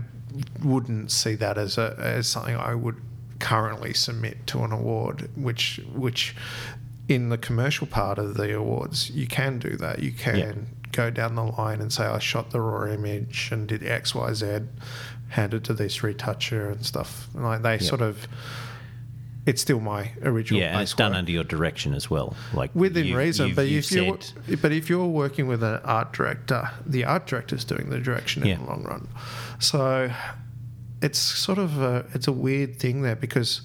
wouldn't 0.64 1.10
see 1.12 1.36
that 1.36 1.58
as 1.58 1.78
a 1.78 1.96
as 1.98 2.28
something 2.28 2.56
I 2.56 2.76
would 2.76 2.98
currently 3.40 3.94
submit 3.94 4.46
to 4.48 4.64
an 4.64 4.72
award. 4.72 5.30
Which 5.36 5.80
which 5.96 6.36
in 7.08 7.30
the 7.30 7.38
commercial 7.38 7.88
part 7.88 8.18
of 8.20 8.36
the 8.36 8.56
awards, 8.56 9.10
you 9.12 9.28
can 9.28 9.60
do 9.60 9.78
that. 9.78 10.00
You 10.00 10.12
can 10.12 10.36
Yeah. 10.38 10.54
go 10.92 11.10
down 11.10 11.36
the 11.36 11.44
line 11.44 11.80
and 11.82 11.92
say 11.92 12.04
I 12.06 12.20
shot 12.20 12.52
the 12.52 12.60
raw 12.62 12.86
image 12.92 13.50
and 13.52 13.68
did 13.68 13.84
X 13.84 14.14
Y 14.14 14.34
Z, 14.34 14.60
handed 15.30 15.64
to 15.66 15.74
this 15.74 16.04
retoucher 16.04 16.70
and 16.70 16.86
stuff. 16.86 17.30
Like 17.34 17.62
they 17.62 17.78
sort 17.80 18.02
of. 18.02 18.28
It's 19.48 19.62
still 19.62 19.80
my 19.80 20.12
original. 20.24 20.60
Yeah, 20.62 20.74
and 20.74 20.82
it's 20.82 20.94
done 20.94 21.12
work 21.12 21.20
under 21.20 21.32
your 21.32 21.46
direction 21.46 21.94
as 21.94 22.10
well. 22.10 22.36
Like 22.54 22.70
within 22.76 23.06
you- 23.06 23.18
reason. 23.18 23.48
you've- 23.48 23.56
But 23.56 23.68
you've 23.70 23.86
if 23.86 23.92
you're 23.94 24.18
said- 24.22 24.62
but 24.62 24.72
if 24.74 24.90
you're 24.90 25.06
working 25.08 25.48
with 25.48 25.64
an 25.64 25.80
art 25.86 26.12
director, 26.12 26.70
the 26.86 27.06
art 27.06 27.26
director 27.28 27.56
is 27.56 27.64
doing 27.64 27.90
the 27.90 28.00
direction 28.00 28.46
Yeah. 28.46 28.56
in 28.56 28.60
the 28.64 28.68
long 28.68 28.84
run. 28.84 29.08
So 29.60 30.12
it's 31.02 31.18
sort 31.18 31.60
of 31.60 31.82
a, 31.82 32.06
it's 32.14 32.28
a 32.28 32.32
weird 32.34 32.78
thing 32.78 33.04
there 33.04 33.16
because 33.16 33.62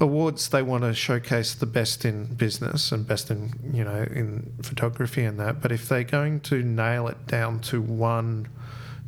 awards 0.00 0.50
they 0.50 0.62
want 0.62 0.84
to 0.84 0.94
showcase 0.94 1.54
the 1.54 1.66
best 1.66 2.04
in 2.04 2.26
business 2.34 2.92
and 2.92 3.06
best 3.06 3.30
in 3.30 3.52
you 3.72 3.82
know 3.82 4.02
in 4.14 4.52
photography 4.62 5.24
and 5.24 5.40
that. 5.40 5.60
But 5.62 5.72
if 5.72 5.88
they're 5.88 6.04
going 6.04 6.40
to 6.40 6.62
nail 6.62 7.08
it 7.08 7.26
down 7.26 7.60
to 7.70 7.80
one 7.80 8.46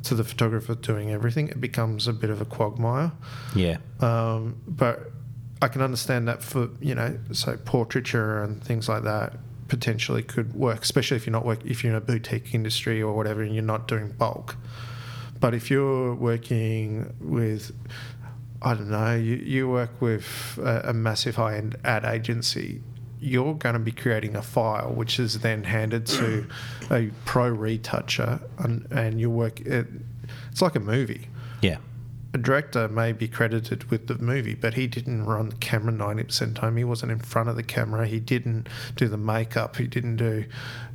to 0.04 0.14
the 0.14 0.24
photographer 0.24 0.74
doing 0.74 1.10
everything, 1.10 1.48
it 1.48 1.60
becomes 1.60 2.08
a 2.08 2.12
bit 2.12 2.30
of 2.30 2.40
a 2.40 2.44
quagmire. 2.44 3.12
yeah, 3.54 3.78
Um, 4.00 4.60
but 4.66 5.12
I 5.62 5.68
can 5.68 5.82
understand 5.82 6.28
that 6.28 6.42
for 6.42 6.70
you 6.80 6.94
know, 6.94 7.18
so 7.32 7.56
portraiture 7.56 8.42
and 8.42 8.62
things 8.62 8.88
like 8.88 9.02
that 9.04 9.36
potentially 9.68 10.22
could 10.22 10.54
work, 10.54 10.82
especially 10.82 11.16
if 11.16 11.26
you're 11.26 11.32
not 11.32 11.44
work 11.44 11.64
if 11.64 11.84
you're 11.84 11.92
in 11.92 11.96
a 11.96 12.00
boutique 12.00 12.54
industry 12.54 13.00
or 13.00 13.14
whatever, 13.14 13.42
and 13.42 13.54
you're 13.54 13.62
not 13.62 13.86
doing 13.88 14.10
bulk. 14.10 14.56
But 15.38 15.54
if 15.54 15.70
you're 15.70 16.14
working 16.14 17.14
with, 17.20 17.72
I 18.60 18.74
don't 18.74 18.90
know, 18.90 19.14
you, 19.14 19.36
you 19.36 19.68
work 19.68 20.00
with 20.00 20.58
a, 20.62 20.90
a 20.90 20.92
massive 20.92 21.36
high 21.36 21.56
end 21.56 21.76
ad 21.84 22.04
agency, 22.04 22.82
you're 23.20 23.54
going 23.54 23.74
to 23.74 23.78
be 23.78 23.92
creating 23.92 24.34
a 24.34 24.42
file 24.42 24.92
which 24.92 25.18
is 25.18 25.40
then 25.40 25.64
handed 25.64 26.06
to 26.06 26.46
a 26.90 27.10
pro 27.24 27.50
retoucher, 27.50 28.40
and, 28.58 28.86
and 28.90 29.20
you 29.20 29.30
work. 29.30 29.60
It, 29.60 29.86
it's 30.50 30.62
like 30.62 30.76
a 30.76 30.80
movie 30.80 31.28
yeah, 31.60 31.78
a 32.32 32.38
director 32.38 32.88
may 32.88 33.12
be 33.12 33.28
credited 33.28 33.90
with 33.90 34.06
the 34.06 34.16
movie, 34.18 34.54
but 34.54 34.74
he 34.74 34.86
didn't 34.86 35.24
run 35.24 35.50
the 35.50 35.56
camera 35.56 35.92
90% 35.92 36.42
of 36.42 36.54
the 36.54 36.60
time. 36.60 36.76
He 36.76 36.84
wasn't 36.84 37.12
in 37.12 37.18
front 37.18 37.48
of 37.48 37.56
the 37.56 37.62
camera. 37.62 38.06
He 38.06 38.20
didn't 38.20 38.68
do 38.96 39.08
the 39.08 39.18
makeup. 39.18 39.76
He 39.76 39.86
didn't 39.86 40.16
do 40.16 40.44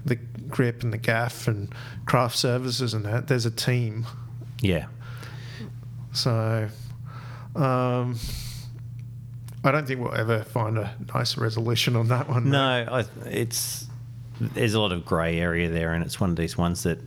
the 0.03 0.15
grip 0.15 0.83
and 0.83 0.93
the 0.93 0.97
gaff 0.97 1.47
and 1.47 1.73
craft 2.05 2.37
services 2.37 2.93
and 2.93 3.05
that. 3.05 3.27
There's 3.27 3.45
a 3.45 3.51
team. 3.51 4.05
yeah. 4.61 4.87
So 6.13 6.69
um, 7.55 8.17
I 9.65 9.71
don't 9.71 9.87
think 9.87 9.99
we'll 9.99 10.15
ever 10.15 10.43
find 10.43 10.77
a 10.77 10.95
nice 11.13 11.37
resolution 11.37 11.95
on 11.95 12.07
that 12.09 12.29
one. 12.29 12.49
No, 12.49 12.59
I, 12.59 13.05
it's 13.25 13.87
there's 14.39 14.73
a 14.73 14.79
lot 14.79 14.91
of 14.91 15.05
grey 15.05 15.39
area 15.39 15.69
there, 15.69 15.93
and 15.93 16.03
it's 16.03 16.19
one 16.19 16.29
of 16.29 16.35
these 16.35 16.57
ones 16.57 16.83
that, 16.83 16.99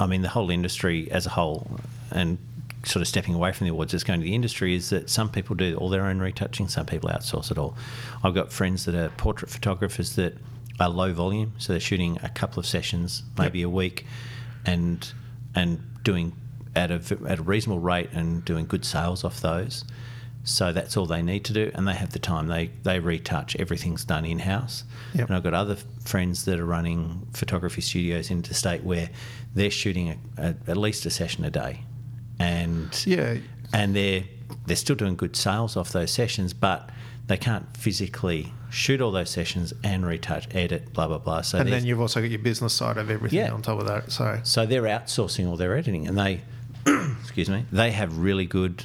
I 0.00 0.06
mean, 0.06 0.22
the 0.22 0.28
whole 0.28 0.50
industry 0.50 1.10
as 1.10 1.26
a 1.26 1.30
whole, 1.30 1.80
and 2.10 2.38
sort 2.84 3.00
of 3.00 3.08
stepping 3.08 3.34
away 3.34 3.52
from 3.52 3.66
the 3.66 3.70
awards, 3.70 3.92
just 3.92 4.06
going 4.06 4.20
to 4.20 4.24
the 4.24 4.34
industry, 4.34 4.74
is 4.74 4.90
that 4.90 5.08
some 5.08 5.28
people 5.30 5.54
do 5.54 5.76
all 5.76 5.88
their 5.88 6.04
own 6.04 6.18
retouching, 6.18 6.68
some 6.68 6.86
people 6.86 7.08
outsource 7.08 7.50
it 7.50 7.58
all. 7.58 7.76
I've 8.24 8.34
got 8.34 8.52
friends 8.52 8.84
that 8.86 8.94
are 8.94 9.08
portrait 9.10 9.50
photographers 9.50 10.16
that 10.16 10.36
are 10.80 10.88
low 10.88 11.12
volume, 11.12 11.52
so 11.58 11.72
they're 11.72 11.80
shooting 11.80 12.18
a 12.22 12.28
couple 12.28 12.58
of 12.58 12.66
sessions, 12.66 13.22
maybe 13.38 13.62
a 13.62 13.68
week, 13.68 14.06
and 14.66 15.12
and 15.54 15.80
doing 16.02 16.34
at 16.74 16.90
a 16.90 17.18
at 17.28 17.38
a 17.38 17.42
reasonable 17.42 17.80
rate 17.80 18.10
and 18.12 18.44
doing 18.44 18.66
good 18.66 18.84
sales 18.84 19.22
off 19.24 19.40
those. 19.40 19.84
So 20.44 20.72
that's 20.72 20.96
all 20.96 21.06
they 21.06 21.22
need 21.22 21.44
to 21.44 21.52
do, 21.52 21.70
and 21.74 21.86
they 21.86 21.94
have 21.94 22.10
the 22.12 22.18
time. 22.18 22.48
They 22.48 22.70
they 22.82 22.98
retouch. 22.98 23.54
Everything's 23.56 24.04
done 24.04 24.24
in 24.24 24.40
house. 24.40 24.82
Yep. 25.14 25.28
And 25.28 25.36
I've 25.36 25.42
got 25.44 25.54
other 25.54 25.76
friends 26.04 26.44
that 26.46 26.58
are 26.58 26.66
running 26.66 27.28
photography 27.32 27.80
studios 27.80 28.30
interstate 28.30 28.82
where 28.82 29.08
they're 29.54 29.70
shooting 29.70 30.08
a, 30.10 30.16
a, 30.38 30.54
at 30.66 30.76
least 30.76 31.06
a 31.06 31.10
session 31.10 31.44
a 31.44 31.50
day, 31.50 31.84
and 32.40 32.90
Yeah. 33.06 33.36
and 33.72 33.94
they're 33.94 34.24
they're 34.66 34.76
still 34.76 34.96
doing 34.96 35.16
good 35.16 35.36
sales 35.36 35.76
off 35.76 35.92
those 35.92 36.10
sessions, 36.10 36.52
but 36.52 36.90
they 37.28 37.36
can't 37.36 37.76
physically 37.76 38.52
shoot 38.70 39.00
all 39.00 39.12
those 39.12 39.30
sessions 39.30 39.72
and 39.84 40.04
retouch, 40.04 40.48
edit, 40.54 40.92
blah 40.92 41.06
blah 41.06 41.18
blah. 41.18 41.42
So 41.42 41.58
And 41.58 41.70
then 41.72 41.84
you've 41.86 42.00
also 42.00 42.20
got 42.20 42.30
your 42.30 42.38
business 42.40 42.72
side 42.72 42.96
of 42.96 43.10
everything 43.10 43.38
Yeah. 43.38 43.52
on 43.52 43.62
top 43.62 43.78
of 43.80 43.86
that. 43.86 44.10
So 44.10 44.40
so 44.42 44.66
they're 44.66 44.82
outsourcing 44.82 45.48
all 45.48 45.56
their 45.56 45.74
editing, 45.74 46.08
and 46.08 46.18
they, 46.18 46.40
excuse 47.20 47.48
me, 47.48 47.64
they 47.70 47.92
have 47.92 48.18
really 48.18 48.44
good 48.46 48.82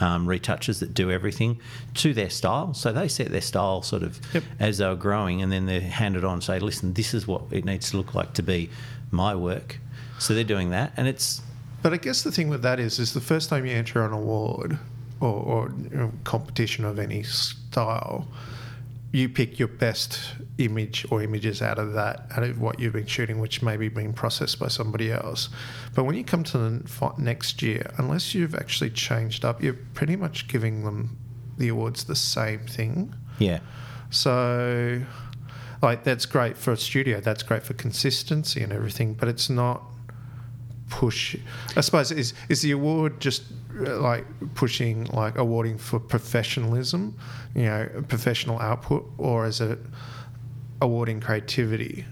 um, 0.00 0.26
retouchers 0.26 0.80
that 0.80 0.94
do 0.94 1.10
everything 1.10 1.60
to 1.94 2.12
their 2.14 2.30
style. 2.30 2.74
So 2.74 2.92
they 2.92 3.06
set 3.08 3.30
their 3.30 3.40
style 3.40 3.82
sort 3.82 4.02
of 4.02 4.18
Yep. 4.34 4.42
as 4.58 4.78
they 4.78 4.86
were 4.86 4.96
growing, 4.96 5.42
and 5.42 5.52
then 5.52 5.66
they 5.66 5.80
hand 5.80 6.16
it 6.16 6.24
on 6.24 6.40
say, 6.40 6.58
"Listen, 6.58 6.94
this 6.94 7.14
is 7.14 7.26
what 7.26 7.42
it 7.50 7.64
needs 7.64 7.90
to 7.90 7.96
look 7.96 8.14
like 8.14 8.32
to 8.34 8.42
be 8.42 8.70
my 9.10 9.34
work." 9.34 9.78
So 10.18 10.34
they're 10.34 10.44
doing 10.44 10.70
that, 10.70 10.92
and 10.96 11.06
it's 11.08 11.42
But 11.82 11.92
I 11.94 11.96
guess 11.96 12.22
the 12.22 12.30
thing 12.32 12.48
with 12.50 12.62
that 12.62 12.78
is, 12.78 12.98
is 12.98 13.14
the 13.14 13.20
first 13.22 13.48
time 13.48 13.64
you 13.64 13.72
enter 13.72 14.04
an 14.04 14.12
award 14.12 14.78
or, 15.20 15.28
or 15.32 15.72
you 15.90 15.96
know, 15.96 16.12
competition 16.24 16.84
of 16.84 16.98
any 16.98 17.22
style, 17.22 18.26
you 19.12 19.28
pick 19.28 19.58
your 19.58 19.68
best 19.68 20.20
image 20.58 21.04
or 21.10 21.22
images 21.22 21.62
out 21.62 21.78
of 21.78 21.94
that, 21.94 22.26
out 22.36 22.44
of 22.44 22.60
what 22.60 22.78
you've 22.78 22.92
been 22.92 23.06
shooting, 23.06 23.40
which 23.40 23.60
may 23.60 23.76
be 23.76 23.88
being 23.88 24.12
processed 24.12 24.58
by 24.58 24.68
somebody 24.68 25.10
else. 25.10 25.48
But 25.94 26.04
when 26.04 26.16
you 26.16 26.22
come 26.22 26.44
to 26.44 26.58
the 26.58 27.12
next 27.18 27.60
year, 27.60 27.92
unless 27.98 28.34
you've 28.34 28.54
actually 28.54 28.90
changed 28.90 29.44
up, 29.44 29.62
you're 29.62 29.78
pretty 29.94 30.14
much 30.14 30.46
giving 30.46 30.84
them 30.84 31.18
the 31.58 31.68
awards 31.68 32.04
the 32.04 32.14
same 32.14 32.66
thing. 32.66 33.14
Yeah. 33.38 33.60
So, 34.10 35.02
like, 35.82 36.04
that's 36.04 36.26
great 36.26 36.56
for 36.56 36.72
a 36.72 36.76
studio. 36.76 37.20
That's 37.20 37.42
great 37.42 37.64
for 37.64 37.74
consistency 37.74 38.62
and 38.62 38.72
everything. 38.72 39.14
But 39.14 39.28
it's 39.28 39.50
not 39.50 39.82
push. 40.90 41.36
I 41.76 41.80
suppose 41.80 42.10
is 42.12 42.34
is 42.48 42.60
the 42.62 42.72
award 42.72 43.20
just 43.20 43.44
uh, 43.78 43.98
like 44.00 44.26
pushing 44.54 45.04
like 45.06 45.38
awarding 45.38 45.78
for 45.78 45.98
professionalism, 45.98 47.16
you 47.54 47.62
know, 47.62 47.88
professional 48.08 48.58
output, 48.60 49.10
or 49.16 49.46
is 49.46 49.60
it 49.60 49.78
awarding 50.82 51.20
creativity? 51.20 52.04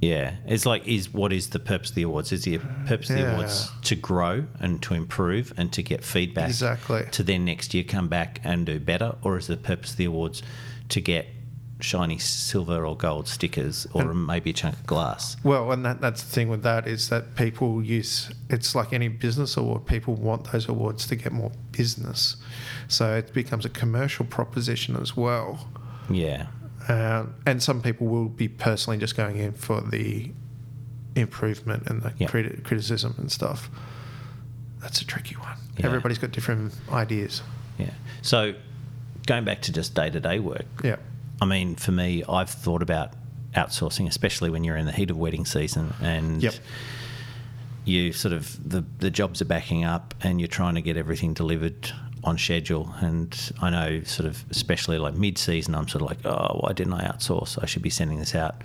Yeah, 0.00 0.34
it's 0.46 0.66
like 0.66 0.86
is 0.86 1.12
what 1.12 1.32
is 1.32 1.50
the 1.50 1.58
purpose 1.58 1.88
of 1.90 1.94
the 1.96 2.02
awards? 2.02 2.30
Is 2.32 2.44
the 2.44 2.58
purpose 2.86 3.10
of 3.10 3.16
the 3.16 3.32
awards 3.32 3.70
to 3.82 3.96
grow 3.96 4.46
and 4.60 4.82
to 4.82 4.94
improve 4.94 5.52
and 5.56 5.72
to 5.72 5.82
get 5.82 6.04
feedback 6.04 6.48
Exactly. 6.48 7.06
to 7.12 7.22
then 7.22 7.44
next 7.44 7.74
year 7.74 7.82
come 7.82 8.08
back 8.08 8.40
and 8.44 8.66
do 8.66 8.78
better, 8.78 9.16
or 9.22 9.36
is 9.38 9.46
the 9.46 9.56
purpose 9.56 9.92
of 9.92 9.96
the 9.96 10.04
awards 10.04 10.42
to 10.90 11.00
get 11.00 11.26
shiny 11.80 12.16
silver 12.18 12.86
or 12.86 12.96
gold 12.96 13.28
stickers 13.28 13.86
or 13.92 14.14
maybe 14.14 14.50
a 14.50 14.52
chunk 14.52 14.74
of 14.76 14.86
glass? 14.86 15.36
Well, 15.44 15.70
and 15.72 15.84
that, 15.84 16.00
that's 16.00 16.22
the 16.22 16.30
thing 16.30 16.48
with 16.48 16.62
that 16.62 16.86
is 16.86 17.08
that 17.10 17.34
people 17.36 17.82
use 17.82 18.30
it's 18.48 18.74
like 18.74 18.92
any 18.92 19.08
business 19.08 19.56
award. 19.56 19.86
People 19.86 20.14
want 20.14 20.50
those 20.52 20.68
awards 20.68 21.06
to 21.08 21.16
get 21.16 21.32
more 21.32 21.52
business, 21.72 22.36
so 22.88 23.14
it 23.14 23.32
becomes 23.34 23.64
a 23.64 23.68
commercial 23.68 24.24
proposition 24.24 24.96
as 24.96 25.16
well. 25.16 25.68
Yeah, 26.10 26.46
Uh, 26.88 27.26
and 27.46 27.62
some 27.62 27.82
people 27.82 28.06
will 28.06 28.28
be 28.28 28.46
personally 28.48 28.96
just 28.98 29.16
going 29.16 29.36
in 29.38 29.52
for 29.52 29.80
the 29.80 30.30
improvement 31.16 31.84
and 31.88 32.02
the 32.02 32.12
Yeah. 32.18 32.28
criti- 32.28 32.62
criticism 32.62 33.14
and 33.18 33.30
stuff. 33.32 33.70
That's 34.80 35.00
a 35.00 35.04
tricky 35.06 35.34
one. 35.36 35.56
Yeah. 35.78 35.86
Everybody's 35.86 36.18
got 36.18 36.30
different 36.32 36.72
ideas. 36.92 37.42
yeah. 37.78 37.90
So 38.22 38.54
going 39.26 39.44
back 39.44 39.60
to 39.62 39.72
just 39.72 39.94
day 39.94 40.08
to 40.10 40.20
day 40.20 40.38
work, 40.38 40.64
Yeah. 40.84 40.96
I 41.40 41.44
mean, 41.44 41.74
for 41.76 41.92
me, 41.92 42.22
I've 42.28 42.50
thought 42.50 42.82
about 42.82 43.12
outsourcing, 43.54 44.06
especially 44.08 44.50
when 44.50 44.64
you're 44.64 44.76
in 44.76 44.86
the 44.86 44.92
heat 44.92 45.10
of 45.10 45.16
wedding 45.16 45.44
season 45.46 45.92
and 46.00 46.42
Yep. 46.42 46.54
you 47.84 48.12
sort 48.12 48.32
of 48.34 48.68
the 48.68 48.84
the 48.98 49.10
jobs 49.10 49.40
are 49.40 49.46
backing 49.46 49.84
up 49.84 50.14
and 50.22 50.40
you're 50.40 50.48
trying 50.48 50.74
to 50.74 50.82
get 50.82 50.96
everything 50.96 51.34
delivered 51.34 51.90
on 52.24 52.36
schedule. 52.38 52.92
And 53.00 53.52
I 53.62 53.70
know, 53.70 54.02
sort 54.02 54.26
of, 54.28 54.44
especially 54.50 54.98
like 54.98 55.14
mid 55.14 55.38
season, 55.38 55.74
I'm 55.74 55.86
sort 55.86 56.02
of 56.02 56.08
like, 56.08 56.26
oh, 56.26 56.58
why 56.60 56.72
didn't 56.72 56.94
I 56.94 57.06
outsource? 57.06 57.58
I 57.62 57.66
should 57.66 57.82
be 57.82 57.90
sending 57.90 58.18
this 58.18 58.34
out. 58.34 58.56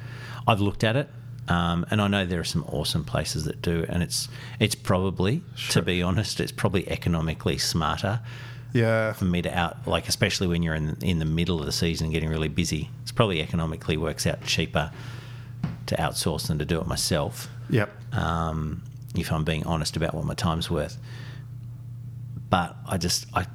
I've 0.48 0.62
looked 0.62 0.84
at 0.84 0.96
it. 0.96 1.10
Um, 1.48 1.86
and 1.92 2.02
I 2.02 2.08
know 2.08 2.26
there 2.26 2.40
are 2.40 2.44
some 2.46 2.64
awesome 2.70 3.04
places 3.04 3.44
that 3.46 3.62
do, 3.62 3.86
and 3.90 4.02
it's 4.02 4.30
it's 4.60 4.76
probably, 4.76 5.44
Sure. 5.56 5.74
to 5.74 5.86
be 5.86 6.02
honest, 6.02 6.40
it's 6.40 6.52
probably 6.52 6.88
economically 6.90 7.58
smarter 7.58 8.22
Yeah. 8.74 9.14
for 9.14 9.26
me 9.26 9.42
to 9.42 9.58
out 9.58 9.86
like 9.88 10.08
especially 10.08 10.48
when 10.48 10.64
you're 10.64 10.76
in 10.76 10.98
in 11.02 11.20
the 11.20 11.26
middle 11.26 11.60
of 11.60 11.66
the 11.66 11.72
season 11.72 12.10
getting 12.12 12.30
really 12.30 12.48
busy 12.48 12.90
it's 13.02 13.12
probably 13.12 13.42
economically 13.42 13.98
works 13.98 14.26
out 14.26 14.44
cheaper 14.46 14.92
to 15.88 15.96
outsource 15.96 16.48
than 16.48 16.58
to 16.60 16.66
do 16.66 16.80
it 16.80 16.88
myself 16.88 17.50
Yep. 17.70 17.90
um, 18.14 18.84
if 19.16 19.32
I'm 19.32 19.44
being 19.44 19.66
honest 19.66 19.96
about 19.98 20.14
what 20.14 20.26
my 20.26 20.34
time's 20.36 20.70
worth 20.72 20.98
but 22.50 22.76
I 22.88 22.98
just 22.98 23.26
I 23.34 23.46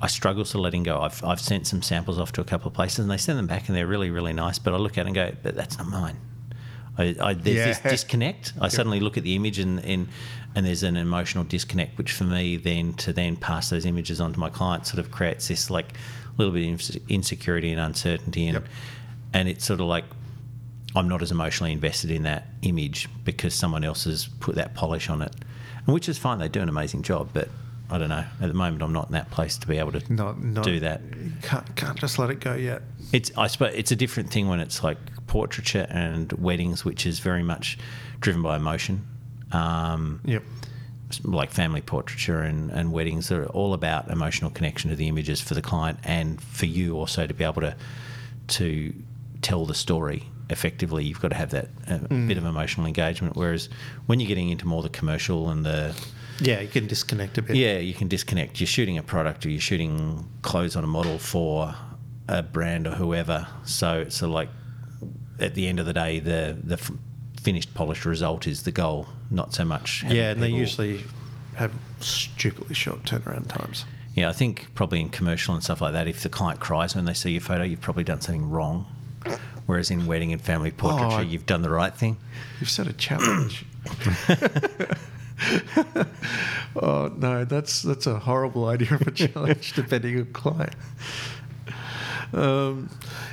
I 0.00 0.08
struggle 0.08 0.44
to 0.44 0.58
letting 0.58 0.82
go 0.82 1.00
I've, 1.00 1.22
I've 1.24 1.40
sent 1.40 1.66
some 1.66 1.80
samples 1.82 2.18
off 2.18 2.32
to 2.32 2.40
a 2.40 2.44
couple 2.44 2.68
of 2.68 2.74
places 2.74 2.98
and 3.00 3.10
they 3.10 3.16
send 3.16 3.38
them 3.38 3.46
back 3.46 3.68
and 3.68 3.76
they're 3.76 3.86
really 3.86 4.10
really 4.10 4.32
nice 4.32 4.58
but 4.58 4.74
I 4.74 4.76
look 4.76 4.98
at 4.98 5.02
it 5.02 5.06
and 5.06 5.14
go 5.14 5.32
but 5.42 5.54
that's 5.54 5.78
not 5.78 5.86
mine 5.88 6.16
I, 6.98 7.14
I, 7.20 7.34
there's 7.34 7.78
this 7.78 7.90
disconnect. 7.92 8.54
I 8.60 8.68
suddenly 8.68 9.00
look 9.00 9.16
at 9.18 9.22
the 9.22 9.34
image 9.36 9.58
and, 9.58 9.84
and 9.84 10.08
and 10.54 10.64
there's 10.64 10.82
an 10.82 10.96
emotional 10.96 11.44
disconnect, 11.44 11.98
which 11.98 12.12
for 12.12 12.24
me 12.24 12.56
then 12.56 12.94
to 12.94 13.12
then 13.12 13.36
pass 13.36 13.68
those 13.68 13.84
images 13.84 14.20
on 14.20 14.32
to 14.32 14.38
my 14.40 14.48
client 14.48 14.86
sort 14.86 14.98
of 14.98 15.10
creates 15.10 15.48
this 15.48 15.68
like 15.70 15.92
little 16.38 16.52
bit 16.54 16.66
of 16.96 17.10
insecurity 17.10 17.70
and 17.70 17.80
uncertainty, 17.80 18.46
and 18.46 18.54
Yep. 18.54 18.66
and 19.34 19.48
it's 19.48 19.64
sort 19.64 19.80
of 19.80 19.86
like 19.86 20.04
I'm 20.94 21.08
not 21.08 21.20
as 21.20 21.30
emotionally 21.30 21.72
invested 21.72 22.10
in 22.10 22.22
that 22.22 22.46
image 22.62 23.08
because 23.24 23.52
someone 23.54 23.84
else 23.84 24.04
has 24.04 24.26
put 24.40 24.54
that 24.54 24.74
polish 24.74 25.10
on 25.10 25.20
it, 25.20 25.34
and 25.84 25.92
which 25.94 26.08
is 26.08 26.16
fine. 26.16 26.38
They 26.38 26.48
do 26.48 26.60
an 26.62 26.68
amazing 26.70 27.02
job, 27.02 27.28
but 27.34 27.48
I 27.90 27.98
don't 27.98 28.08
know. 28.08 28.24
At 28.40 28.48
the 28.48 28.54
moment, 28.54 28.82
I'm 28.82 28.92
not 28.92 29.06
in 29.06 29.12
that 29.12 29.30
place 29.30 29.56
to 29.58 29.66
be 29.66 29.78
able 29.78 29.92
to 29.92 30.12
Not, 30.12 30.42
not 30.42 30.64
do 30.64 30.80
that. 30.80 31.00
Can't 31.42 31.76
can't 31.76 31.98
just 31.98 32.18
let 32.18 32.30
it 32.30 32.40
go 32.40 32.54
yet. 32.54 32.82
It's 33.12 33.30
I 33.36 33.46
suppose 33.46 33.74
it's 33.74 33.92
a 33.92 33.96
different 33.96 34.30
thing 34.30 34.48
when 34.48 34.58
it's 34.60 34.82
like 34.82 34.98
portraiture 35.26 35.86
and 35.90 36.32
weddings, 36.32 36.84
which 36.84 37.06
is 37.06 37.18
very 37.20 37.42
much 37.42 37.78
driven 38.20 38.42
by 38.42 38.56
emotion. 38.56 39.06
Um, 39.52 40.20
Yep. 40.24 40.42
like 41.22 41.52
family 41.52 41.80
portraiture 41.80 42.40
and, 42.40 42.70
and 42.70 42.90
weddings 42.92 43.30
are 43.30 43.46
all 43.46 43.72
about 43.74 44.10
emotional 44.10 44.50
connection 44.50 44.90
to 44.90 44.96
the 44.96 45.06
images 45.06 45.40
for 45.40 45.54
the 45.54 45.62
client 45.62 46.00
and 46.02 46.40
for 46.40 46.66
you 46.66 46.96
also 46.96 47.26
to 47.28 47.34
be 47.34 47.44
able 47.44 47.60
to 47.62 47.76
to 48.48 48.92
tell 49.42 49.64
the 49.66 49.74
story 49.74 50.24
effectively. 50.50 51.04
You've 51.04 51.20
got 51.20 51.28
to 51.28 51.36
have 51.36 51.50
that 51.50 51.68
uh, 51.88 51.98
bit 52.26 52.36
of 52.38 52.44
emotional 52.44 52.86
engagement. 52.86 53.36
Whereas 53.36 53.68
when 54.06 54.18
you're 54.20 54.28
getting 54.28 54.48
into 54.50 54.66
more 54.66 54.82
the 54.82 54.88
commercial 54.88 55.50
and 55.50 55.64
the 55.64 55.94
Yeah, 56.40 56.60
you 56.60 56.68
can 56.68 56.86
disconnect 56.86 57.38
a 57.38 57.42
bit. 57.42 57.56
yeah, 57.56 57.78
you 57.78 57.94
can 57.94 58.08
disconnect. 58.08 58.60
You're 58.60 58.66
shooting 58.66 58.98
a 58.98 59.02
product 59.02 59.46
or 59.46 59.50
you're 59.50 59.60
shooting 59.60 60.28
clothes 60.42 60.76
on 60.76 60.84
a 60.84 60.86
model 60.86 61.18
for 61.18 61.74
a 62.28 62.42
brand 62.42 62.86
or 62.86 62.90
whoever. 62.92 63.46
So 63.64 64.00
it's 64.00 64.20
like 64.22 64.48
at 65.38 65.54
the 65.54 65.66
end 65.66 65.80
of 65.80 65.86
the 65.86 65.92
day, 65.92 66.18
the 66.18 66.56
the 66.62 66.74
f- 66.74 66.90
finished 67.40 67.74
polished 67.74 68.04
result 68.04 68.46
is 68.46 68.64
the 68.64 68.72
goal, 68.72 69.06
not 69.30 69.54
so 69.54 69.64
much. 69.64 70.04
Yeah, 70.08 70.30
and 70.30 70.42
they 70.42 70.50
usually 70.50 71.04
have 71.54 71.72
stupidly 72.00 72.74
short 72.74 73.02
turnaround 73.04 73.48
times. 73.48 73.84
Yeah, 74.14 74.28
I 74.28 74.32
think 74.32 74.74
probably 74.74 75.00
in 75.00 75.10
commercial 75.10 75.54
and 75.54 75.62
stuff 75.62 75.80
like 75.80 75.92
that, 75.92 76.08
if 76.08 76.22
the 76.22 76.28
client 76.30 76.58
cries 76.60 76.94
when 76.94 77.04
they 77.04 77.12
see 77.14 77.32
your 77.32 77.40
photo, 77.42 77.64
you've 77.64 77.82
probably 77.82 78.04
done 78.04 78.20
something 78.20 78.48
wrong. 78.50 78.86
Whereas 79.66 79.90
in 79.90 80.06
wedding 80.06 80.32
and 80.32 80.40
family 80.40 80.70
oh, 80.70 80.78
portraiture, 80.80 81.16
Oh, 81.16 81.20
you've 81.20 81.44
done 81.46 81.62
the 81.62 81.70
right 81.70 81.94
thing. 81.94 82.16
You've 82.60 82.70
set 82.70 82.86
a 82.86 82.92
challenge. 82.92 83.64
oh 86.76 87.12
no, 87.16 87.44
that's 87.44 87.82
that's 87.82 88.06
a 88.06 88.18
horrible 88.18 88.66
idea 88.66 88.94
of 88.94 89.02
a 89.06 89.10
challenge, 89.22 89.72
depending 89.74 90.18
on 90.18 90.26
client. 90.32 90.74
Um, 92.32 92.90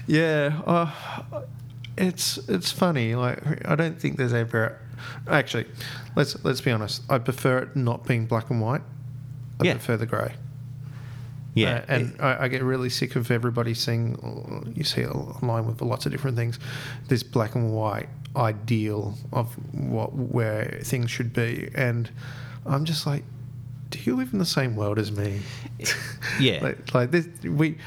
yeah, 0.07 0.61
uh, 0.65 0.91
it's 1.97 2.37
it's 2.49 2.71
funny. 2.71 3.15
Like 3.15 3.67
I 3.67 3.75
don't 3.75 3.99
think 3.99 4.17
there's 4.17 4.33
ever 4.33 4.79
actually. 5.27 5.65
Let's 6.15 6.43
let's 6.43 6.61
be 6.61 6.71
honest. 6.71 7.01
I 7.09 7.17
prefer 7.19 7.59
it 7.59 7.75
not 7.75 8.05
being 8.05 8.25
black 8.25 8.49
and 8.49 8.61
white. 8.61 8.81
I 9.59 9.65
Yeah. 9.65 9.73
prefer 9.73 9.97
the 9.97 10.05
grey. 10.05 10.33
Yeah, 11.55 11.85
Uh, 11.87 11.93
and 11.93 12.15
I, 12.19 12.45
I 12.45 12.47
get 12.47 12.63
really 12.63 12.89
sick 12.89 13.15
of 13.15 13.29
everybody 13.29 13.75
seeing, 13.75 14.73
you 14.75 14.83
see 14.83 15.05
online 15.05 15.67
with 15.67 15.83
lots 15.83 16.07
of 16.07 16.11
different 16.11 16.35
things, 16.35 16.57
this 17.09 17.21
black 17.21 17.53
and 17.53 17.71
white 17.71 18.09
ideal 18.35 19.15
of 19.31 19.53
what 19.73 20.13
where 20.13 20.79
things 20.83 21.11
should 21.11 21.33
be. 21.33 21.69
And 21.75 22.09
I'm 22.65 22.85
just 22.85 23.05
like, 23.05 23.23
do 23.89 23.99
you 24.03 24.15
live 24.15 24.33
in 24.33 24.39
the 24.39 24.45
same 24.45 24.75
world 24.75 24.99
as 24.99 25.11
me? 25.11 25.41
yeah. 26.39 26.59
like, 26.63 26.93
like 26.93 27.11
this, 27.11 27.27
we. 27.43 27.77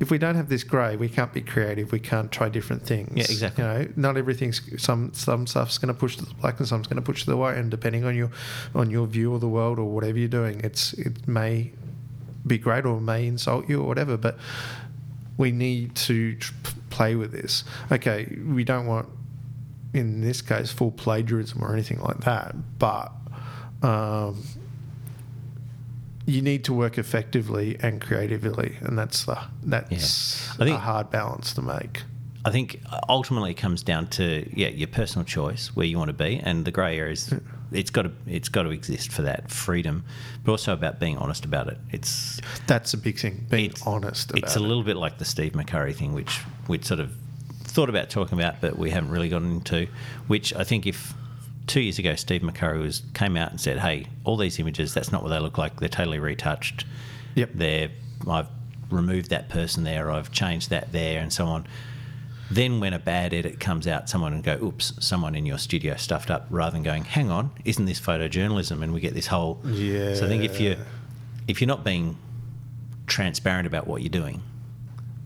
If 0.00 0.10
we 0.10 0.18
don't 0.18 0.34
have 0.34 0.48
this 0.48 0.64
grey, 0.64 0.96
we 0.96 1.08
can't 1.08 1.32
be 1.32 1.42
creative. 1.42 1.92
We 1.92 2.00
can't 2.00 2.32
try 2.32 2.48
different 2.48 2.84
things. 2.84 3.12
Yeah, 3.14 3.22
exactly. 3.22 3.62
You 3.62 3.70
know, 3.70 3.88
not 3.94 4.16
everything's 4.16 4.60
some 4.82 5.14
some 5.14 5.46
stuff's 5.46 5.78
going 5.78 5.94
to 5.94 5.98
push 5.98 6.16
to 6.16 6.24
the 6.24 6.34
black 6.34 6.58
and 6.58 6.66
some's 6.66 6.88
going 6.88 6.96
to 6.96 7.02
push 7.02 7.22
to 7.22 7.30
the 7.30 7.36
white, 7.36 7.56
and 7.56 7.70
depending 7.70 8.04
on 8.04 8.16
your 8.16 8.32
on 8.74 8.90
your 8.90 9.06
view 9.06 9.32
of 9.32 9.40
the 9.40 9.48
world 9.48 9.78
or 9.78 9.84
whatever 9.84 10.18
you're 10.18 10.26
doing, 10.26 10.60
it's 10.64 10.92
it 10.94 11.28
may 11.28 11.70
be 12.44 12.58
great 12.58 12.84
or 12.84 13.00
may 13.00 13.28
insult 13.28 13.68
you 13.68 13.80
or 13.80 13.86
whatever. 13.86 14.16
But 14.16 14.38
we 15.36 15.52
need 15.52 15.94
to 15.94 16.34
tr- 16.36 16.52
play 16.90 17.14
with 17.14 17.32
this. 17.32 17.64
Okay, 17.90 18.38
we 18.46 18.64
don't 18.64 18.86
want, 18.86 19.08
in 19.94 20.20
this 20.20 20.40
case, 20.42 20.70
full 20.72 20.90
plagiarism 20.90 21.62
or 21.62 21.72
anything 21.72 22.00
like 22.00 22.20
that. 22.20 22.54
But 22.78 23.12
um, 23.82 24.42
you 26.26 26.40
need 26.40 26.64
to 26.64 26.72
work 26.72 26.98
effectively 26.98 27.76
and 27.80 28.00
creatively, 28.00 28.76
and 28.80 28.98
that's 28.98 29.24
the 29.24 29.38
that's 29.64 30.50
I 30.52 30.64
think- 30.64 30.76
a 30.76 30.80
hard 30.80 31.10
balance 31.10 31.52
to 31.54 31.62
make. 31.62 32.02
I 32.44 32.50
think 32.50 32.80
ultimately 33.08 33.52
it 33.52 33.56
comes 33.56 33.84
down 33.84 34.08
to 34.08 34.44
yeah 34.52 34.66
your 34.66 34.88
personal 34.88 35.24
choice 35.24 35.76
where 35.76 35.86
you 35.86 35.96
want 35.98 36.08
to 36.08 36.12
be, 36.14 36.40
and 36.42 36.64
the 36.64 36.70
grey 36.72 36.98
areas. 36.98 37.32
It's 37.70 37.88
got 37.90 38.02
to 38.02 38.12
it's 38.26 38.48
got 38.50 38.64
to 38.64 38.70
exist 38.70 39.12
for 39.12 39.22
that 39.22 39.50
freedom, 39.50 40.04
but 40.44 40.50
also 40.52 40.72
about 40.74 40.98
being 41.00 41.16
honest 41.16 41.44
about 41.46 41.68
it. 41.68 41.78
It's 41.90 42.40
That's 42.66 42.92
a 42.94 42.98
big 42.98 43.18
thing. 43.18 43.46
Being 43.48 43.72
honest 43.86 44.30
about 44.30 44.42
It's 44.42 44.56
a 44.56 44.58
it. 44.58 44.62
little 44.62 44.82
bit 44.82 44.96
like 44.96 45.16
the 45.18 45.24
Steve 45.24 45.52
McCurry 45.52 45.94
thing, 45.94 46.12
which 46.14 46.40
we'd 46.68 46.84
sort 46.84 47.00
of 47.00 47.14
thought 47.72 47.88
about 47.88 48.10
talking 48.10 48.38
about, 48.38 48.60
but 48.60 48.78
we 48.78 48.90
haven't 48.90 49.10
really 49.10 49.28
gotten 49.28 49.52
into. 49.52 49.88
Which 50.26 50.54
I 50.54 50.64
think 50.64 50.86
if 50.86 51.14
two 51.66 51.80
years 51.80 51.98
ago 51.98 52.14
Steve 52.14 52.42
McCurry 52.42 52.80
was 52.80 53.02
came 53.14 53.36
out 53.36 53.50
and 53.50 53.60
said, 53.60 53.78
"Hey, 53.78 54.06
all 54.24 54.36
these 54.36 54.58
images, 54.58 54.94
that's 54.94 55.10
not 55.10 55.22
what 55.22 55.30
they 55.30 55.38
look 55.38 55.58
like. 55.58 55.80
They're 55.80 55.88
totally 55.88 56.18
retouched. 56.18 56.84
Yep. 57.34 57.50
They're 57.54 57.90
I've 58.28 58.48
removed 58.90 59.30
that 59.30 59.48
person 59.48 59.84
there, 59.84 60.10
I've 60.10 60.30
changed 60.30 60.70
that 60.70 60.92
there, 60.92 61.20
and 61.20 61.32
so 61.32 61.46
on. 61.46 61.66
Then, 62.50 62.80
when 62.80 62.92
a 62.92 62.98
bad 62.98 63.32
edit 63.32 63.58
comes 63.58 63.86
out, 63.86 64.10
someone 64.10 64.34
will 64.34 64.42
go, 64.42 64.58
"Oops, 64.62 64.92
someone 65.00 65.34
in 65.34 65.46
your 65.46 65.56
studio 65.56 65.96
stuffed 65.96 66.30
up," 66.30 66.46
rather 66.50 66.72
than 66.72 66.82
going, 66.82 67.04
"Hang 67.04 67.30
on, 67.30 67.50
isn't 67.64 67.86
this 67.86 67.98
photojournalism?" 67.98 68.82
And 68.82 68.92
we 68.92 69.00
get 69.00 69.14
this 69.14 69.28
whole. 69.28 69.58
Yeah. 69.64 70.14
So 70.14 70.26
I 70.26 70.28
think 70.28 70.44
if 70.44 70.60
you 70.60 70.76
if 71.48 71.60
you're 71.60 71.68
not 71.68 71.82
being 71.84 72.18
transparent 73.06 73.66
about 73.66 73.86
what 73.86 74.02
you're 74.02 74.10
doing, 74.10 74.42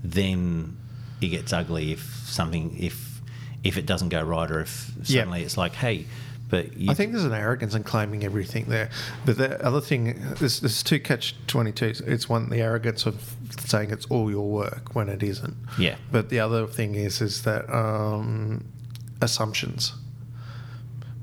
then 0.04 0.76
it 1.20 1.28
gets 1.28 1.52
ugly. 1.52 1.92
If 1.92 2.00
something 2.26 2.76
if 2.78 3.20
if 3.64 3.76
it 3.76 3.86
doesn't 3.86 4.10
go 4.10 4.22
right, 4.22 4.50
or 4.50 4.60
if 4.60 4.92
suddenly 5.02 5.42
it's 5.42 5.56
like, 5.56 5.74
"Hey," 5.74 6.06
but 6.48 6.76
you, 6.76 6.90
I 6.90 6.94
think 6.94 7.12
there's 7.12 7.24
an 7.24 7.32
arrogance 7.32 7.74
in 7.74 7.82
claiming 7.82 8.22
everything 8.24 8.66
there. 8.66 8.90
But 9.24 9.38
the 9.38 9.64
other 9.64 9.80
thing, 9.80 10.22
there's, 10.38 10.60
there's 10.60 10.82
two 10.84 11.00
catch 11.00 11.34
22s. 11.48 12.06
It's 12.06 12.28
one, 12.28 12.50
the 12.50 12.60
arrogance 12.60 13.04
of 13.06 13.34
saying 13.58 13.90
it's 13.90 14.06
all 14.06 14.30
your 14.30 14.48
work 14.48 14.94
when 14.94 15.08
it 15.08 15.22
isn't. 15.24 15.56
yeah, 15.78 15.96
But 16.12 16.28
the 16.28 16.38
other 16.38 16.66
thing 16.68 16.94
is, 16.94 17.20
is 17.20 17.42
that 17.42 17.68
um, 17.74 18.64
assumptions. 19.20 19.94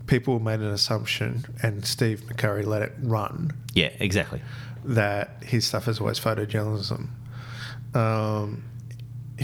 People 0.07 0.39
made 0.41 0.59
an 0.59 0.67
assumption, 0.73 1.45
and 1.63 1.85
Steve 1.85 2.21
McCurry 2.27 2.65
let 2.65 2.81
it 2.81 2.91
run 3.01 3.51
yeah, 3.73 3.91
exactly. 3.99 4.41
that 4.83 5.41
his 5.45 5.65
stuff 5.65 5.87
is 5.87 6.01
always 6.01 6.19
photojournalism. 6.19 7.07
Um, 7.95 8.63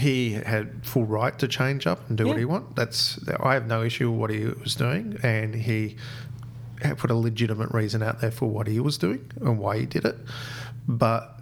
he 0.00 0.32
had 0.32 0.84
full 0.84 1.04
right 1.04 1.38
to 1.38 1.46
change 1.48 1.86
up 1.86 2.08
and 2.08 2.18
do 2.18 2.26
what 2.26 2.36
he 2.38 2.44
want. 2.44 2.74
That's 2.76 3.18
I 3.40 3.54
have 3.54 3.66
no 3.66 3.82
issue 3.82 4.10
with 4.10 4.20
what 4.20 4.30
he 4.30 4.44
was 4.46 4.74
doing, 4.74 5.18
and 5.22 5.54
he 5.54 5.96
had 6.82 6.96
put 6.98 7.10
a 7.10 7.14
legitimate 7.14 7.70
reason 7.72 8.02
out 8.02 8.20
there 8.20 8.30
for 8.30 8.46
what 8.50 8.66
he 8.66 8.80
was 8.80 8.96
doing 8.98 9.30
and 9.40 9.58
why 9.58 9.78
he 9.78 9.86
did 9.86 10.04
it. 10.04 10.16
But 10.88 11.38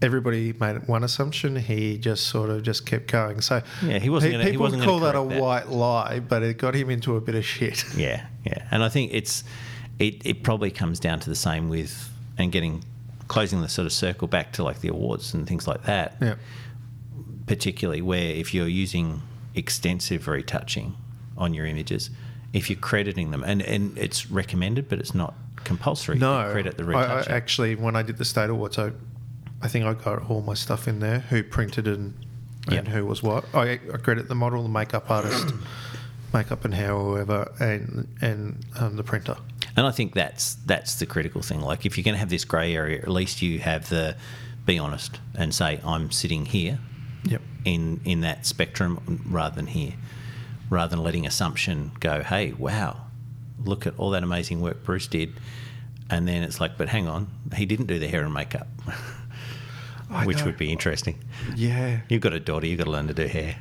everybody 0.00 0.52
made 0.52 0.86
one 0.86 1.02
assumption. 1.04 1.56
He 1.56 1.98
just 1.98 2.26
sort 2.28 2.50
of 2.50 2.62
just 2.62 2.86
kept 2.86 3.10
going. 3.10 3.40
So 3.40 3.62
Yeah, 3.82 3.98
he 3.98 4.10
wasn't 4.10 4.32
pe- 4.32 4.32
gonna- 4.34 4.44
he 4.44 4.50
people 4.52 4.64
wasn't 4.64 4.80
would 4.82 4.86
call 4.88 5.00
that 5.00 5.16
a 5.16 5.26
that. 5.28 5.40
white 5.42 5.68
lie, 5.68 6.20
but 6.20 6.42
it 6.42 6.58
got 6.58 6.74
him 6.74 6.90
into 6.90 7.16
a 7.16 7.20
bit 7.20 7.34
of 7.34 7.44
shit. 7.44 7.84
Yeah, 7.96 8.26
yeah, 8.44 8.68
and 8.70 8.84
I 8.84 8.88
think 8.88 9.12
it's 9.14 9.42
it, 9.98 10.24
it 10.24 10.42
probably 10.44 10.70
comes 10.70 11.00
down 11.00 11.18
to 11.20 11.28
the 11.30 11.34
same 11.34 11.68
with 11.68 12.08
and 12.36 12.52
getting 12.52 12.84
closing 13.26 13.60
the 13.60 13.68
sort 13.68 13.84
of 13.86 13.92
circle 13.92 14.28
back 14.28 14.52
to 14.52 14.62
like 14.62 14.80
the 14.80 14.88
awards 14.88 15.34
and 15.34 15.46
things 15.46 15.66
like 15.66 15.82
that. 15.84 16.16
Yeah. 16.22 16.34
Particularly 17.48 18.02
where 18.02 18.30
if 18.30 18.54
you're 18.54 18.68
using 18.68 19.22
extensive 19.54 20.28
retouching 20.28 20.94
on 21.36 21.54
your 21.54 21.66
images, 21.66 22.10
if 22.52 22.70
you're 22.70 22.78
crediting 22.78 23.30
them 23.30 23.42
and 23.42 23.62
and 23.62 23.96
it's 23.98 24.30
recommended, 24.30 24.88
but 24.88 24.98
it's 24.98 25.14
not 25.14 25.34
compulsory. 25.64 26.18
No, 26.18 26.44
to 26.44 26.52
credit 26.52 26.76
the 26.76 26.84
I, 26.84 26.86
I 26.86 27.02
retouching. 27.02 27.32
actually, 27.32 27.74
when 27.74 27.96
I 27.96 28.02
did 28.02 28.18
the 28.18 28.24
state 28.24 28.50
awards, 28.50 28.78
I, 28.78 28.92
I 29.62 29.68
think 29.68 29.84
I 29.84 29.94
got 29.94 30.28
all 30.30 30.42
my 30.42 30.54
stuff 30.54 30.86
in 30.88 31.00
there. 31.00 31.20
Who 31.20 31.42
printed 31.42 31.88
and 31.88 32.14
and 32.66 32.86
Yep. 32.86 32.88
who 32.88 33.06
was 33.06 33.22
what. 33.22 33.44
I, 33.54 33.80
I 33.92 33.96
credit 33.96 34.28
the 34.28 34.34
model, 34.34 34.62
the 34.62 34.68
makeup 34.68 35.10
artist, 35.10 35.54
makeup 36.34 36.64
and 36.64 36.74
hair, 36.74 36.92
or 36.92 37.14
whoever, 37.16 37.50
and 37.60 38.08
and 38.20 38.64
um, 38.78 38.96
the 38.96 39.04
printer. 39.04 39.36
And 39.76 39.86
I 39.86 39.90
think 39.90 40.12
that's 40.14 40.54
that's 40.66 40.96
the 40.96 41.06
critical 41.06 41.40
thing. 41.40 41.60
Like 41.60 41.86
if 41.86 41.96
you're 41.96 42.04
going 42.04 42.14
to 42.14 42.18
have 42.18 42.30
this 42.30 42.44
grey 42.44 42.74
area, 42.74 42.98
at 43.00 43.08
least 43.08 43.42
you 43.42 43.60
have 43.60 43.88
the 43.88 44.16
be 44.66 44.78
honest 44.78 45.18
and 45.34 45.54
say 45.54 45.80
I'm 45.82 46.10
sitting 46.10 46.44
here 46.44 46.78
Yep. 47.28 47.42
in 47.64 48.00
in 48.04 48.20
that 48.22 48.46
spectrum 48.46 49.22
rather 49.28 49.54
than 49.54 49.66
here, 49.66 49.94
rather 50.70 50.90
than 50.96 51.04
letting 51.04 51.26
assumption 51.26 51.92
go. 52.00 52.22
Hey, 52.22 52.52
wow, 52.52 52.96
look 53.64 53.86
at 53.86 53.94
all 53.98 54.10
that 54.10 54.22
amazing 54.22 54.60
work 54.60 54.82
Bruce 54.84 55.06
did, 55.06 55.34
and 56.10 56.26
then 56.26 56.42
it's 56.42 56.60
like, 56.60 56.76
but 56.78 56.88
hang 56.88 57.06
on, 57.08 57.28
he 57.54 57.66
didn't 57.66 57.86
do 57.86 57.98
the 57.98 58.08
hair 58.08 58.24
and 58.24 58.32
makeup, 58.34 58.66
which 60.24 60.38
know. 60.38 60.44
would 60.46 60.56
be 60.56 60.72
interesting. 60.72 61.18
Yeah, 61.54 62.00
You've 62.08 62.22
got 62.22 62.32
a 62.32 62.40
daughter, 62.40 62.66
you've 62.66 62.78
got 62.78 62.84
to 62.84 62.90
learn 62.90 63.08
to 63.08 63.14
do 63.14 63.26
hair. 63.26 63.56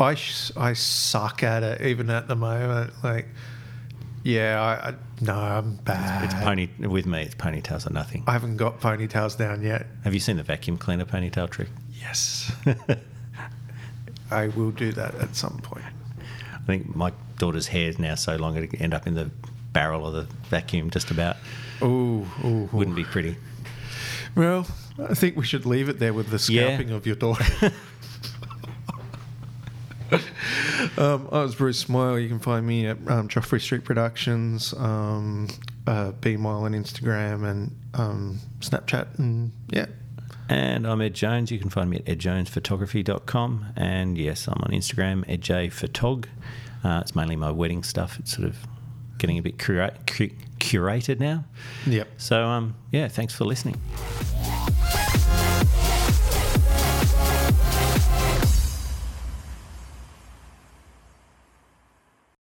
I 0.00 0.14
sh- 0.14 0.50
I 0.56 0.72
suck 0.72 1.42
at 1.44 1.62
it 1.62 1.80
even 1.82 2.10
at 2.10 2.26
the 2.26 2.34
moment. 2.34 2.92
Like, 3.04 3.28
yeah, 4.24 4.60
I, 4.60 4.88
I 4.88 4.94
no, 5.20 5.34
I'm 5.38 5.76
bad. 5.76 6.24
It's 6.24 6.34
pony 6.34 6.68
with 6.80 7.06
me. 7.06 7.22
It's 7.22 7.36
ponytails 7.36 7.88
or 7.88 7.92
nothing. 7.92 8.24
I 8.26 8.32
haven't 8.32 8.56
got 8.56 8.80
ponytails 8.80 9.38
down 9.38 9.62
yet. 9.62 9.86
Have 10.02 10.12
you 10.12 10.18
seen 10.20 10.36
the 10.36 10.42
vacuum 10.42 10.78
cleaner 10.78 11.04
ponytail 11.04 11.48
trick? 11.48 11.68
Yes, 12.04 12.52
I 14.30 14.48
will 14.48 14.70
do 14.70 14.92
that 14.92 15.14
at 15.16 15.34
some 15.34 15.58
point. 15.62 15.84
I 16.54 16.58
think 16.66 16.94
my 16.94 17.12
daughter's 17.38 17.66
hair 17.66 17.88
is 17.88 17.98
now 17.98 18.14
so 18.14 18.36
long 18.36 18.56
it'd 18.56 18.80
end 18.80 18.94
up 18.94 19.06
in 19.06 19.14
the 19.14 19.30
barrel 19.72 20.06
of 20.06 20.12
the 20.14 20.22
vacuum 20.48 20.90
just 20.90 21.10
about. 21.10 21.36
Ooh, 21.82 22.26
ooh, 22.44 22.46
ooh. 22.46 22.68
Wouldn't 22.72 22.96
be 22.96 23.04
pretty. 23.04 23.36
Well, 24.36 24.66
I 24.98 25.14
think 25.14 25.36
we 25.36 25.44
should 25.44 25.66
leave 25.66 25.88
it 25.88 25.98
there 25.98 26.12
with 26.14 26.28
the 26.28 26.52
Yeah. 26.52 26.66
scalping 26.68 26.90
of 26.90 27.06
your 27.06 27.16
daughter. 27.16 27.44
um, 30.98 31.28
I 31.32 31.42
was 31.42 31.54
Bruce 31.54 31.88
Moyle. 31.88 32.18
You 32.18 32.28
can 32.28 32.38
find 32.38 32.66
me 32.66 32.86
at 32.86 32.96
um, 33.08 33.28
Joffrey 33.28 33.60
Street 33.60 33.84
Productions, 33.84 34.72
um, 34.74 35.48
uh, 35.86 36.12
BMoyle 36.20 36.62
on 36.62 36.72
Instagram, 36.72 37.48
and 37.50 37.76
um, 37.94 38.38
Snapchat. 38.60 39.18
And 39.18 39.52
yeah, 39.70 39.86
And 40.48 40.86
I'm 40.86 41.00
Ed 41.00 41.14
Jones. 41.14 41.50
You 41.50 41.58
can 41.58 41.70
find 41.70 41.88
me 41.88 41.96
at 41.98 42.04
edjonesphotography.com. 42.04 43.66
And 43.76 44.18
yes, 44.18 44.46
I'm 44.46 44.60
on 44.62 44.70
Instagram, 44.70 45.24
edjphotog. 45.26 46.26
Uh, 46.82 47.00
it's 47.00 47.14
mainly 47.14 47.36
my 47.36 47.50
wedding 47.50 47.82
stuff. 47.82 48.18
It's 48.18 48.36
sort 48.36 48.46
of 48.48 48.56
getting 49.18 49.38
a 49.38 49.42
bit 49.42 49.58
cura- 49.58 49.94
cu- 50.06 50.30
curated 50.58 51.18
now. 51.18 51.44
yep. 51.86 52.08
So, 52.18 52.44
um, 52.44 52.74
yeah, 52.90 53.08
thanks 53.08 53.34
for 53.34 53.44
listening. 53.44 53.80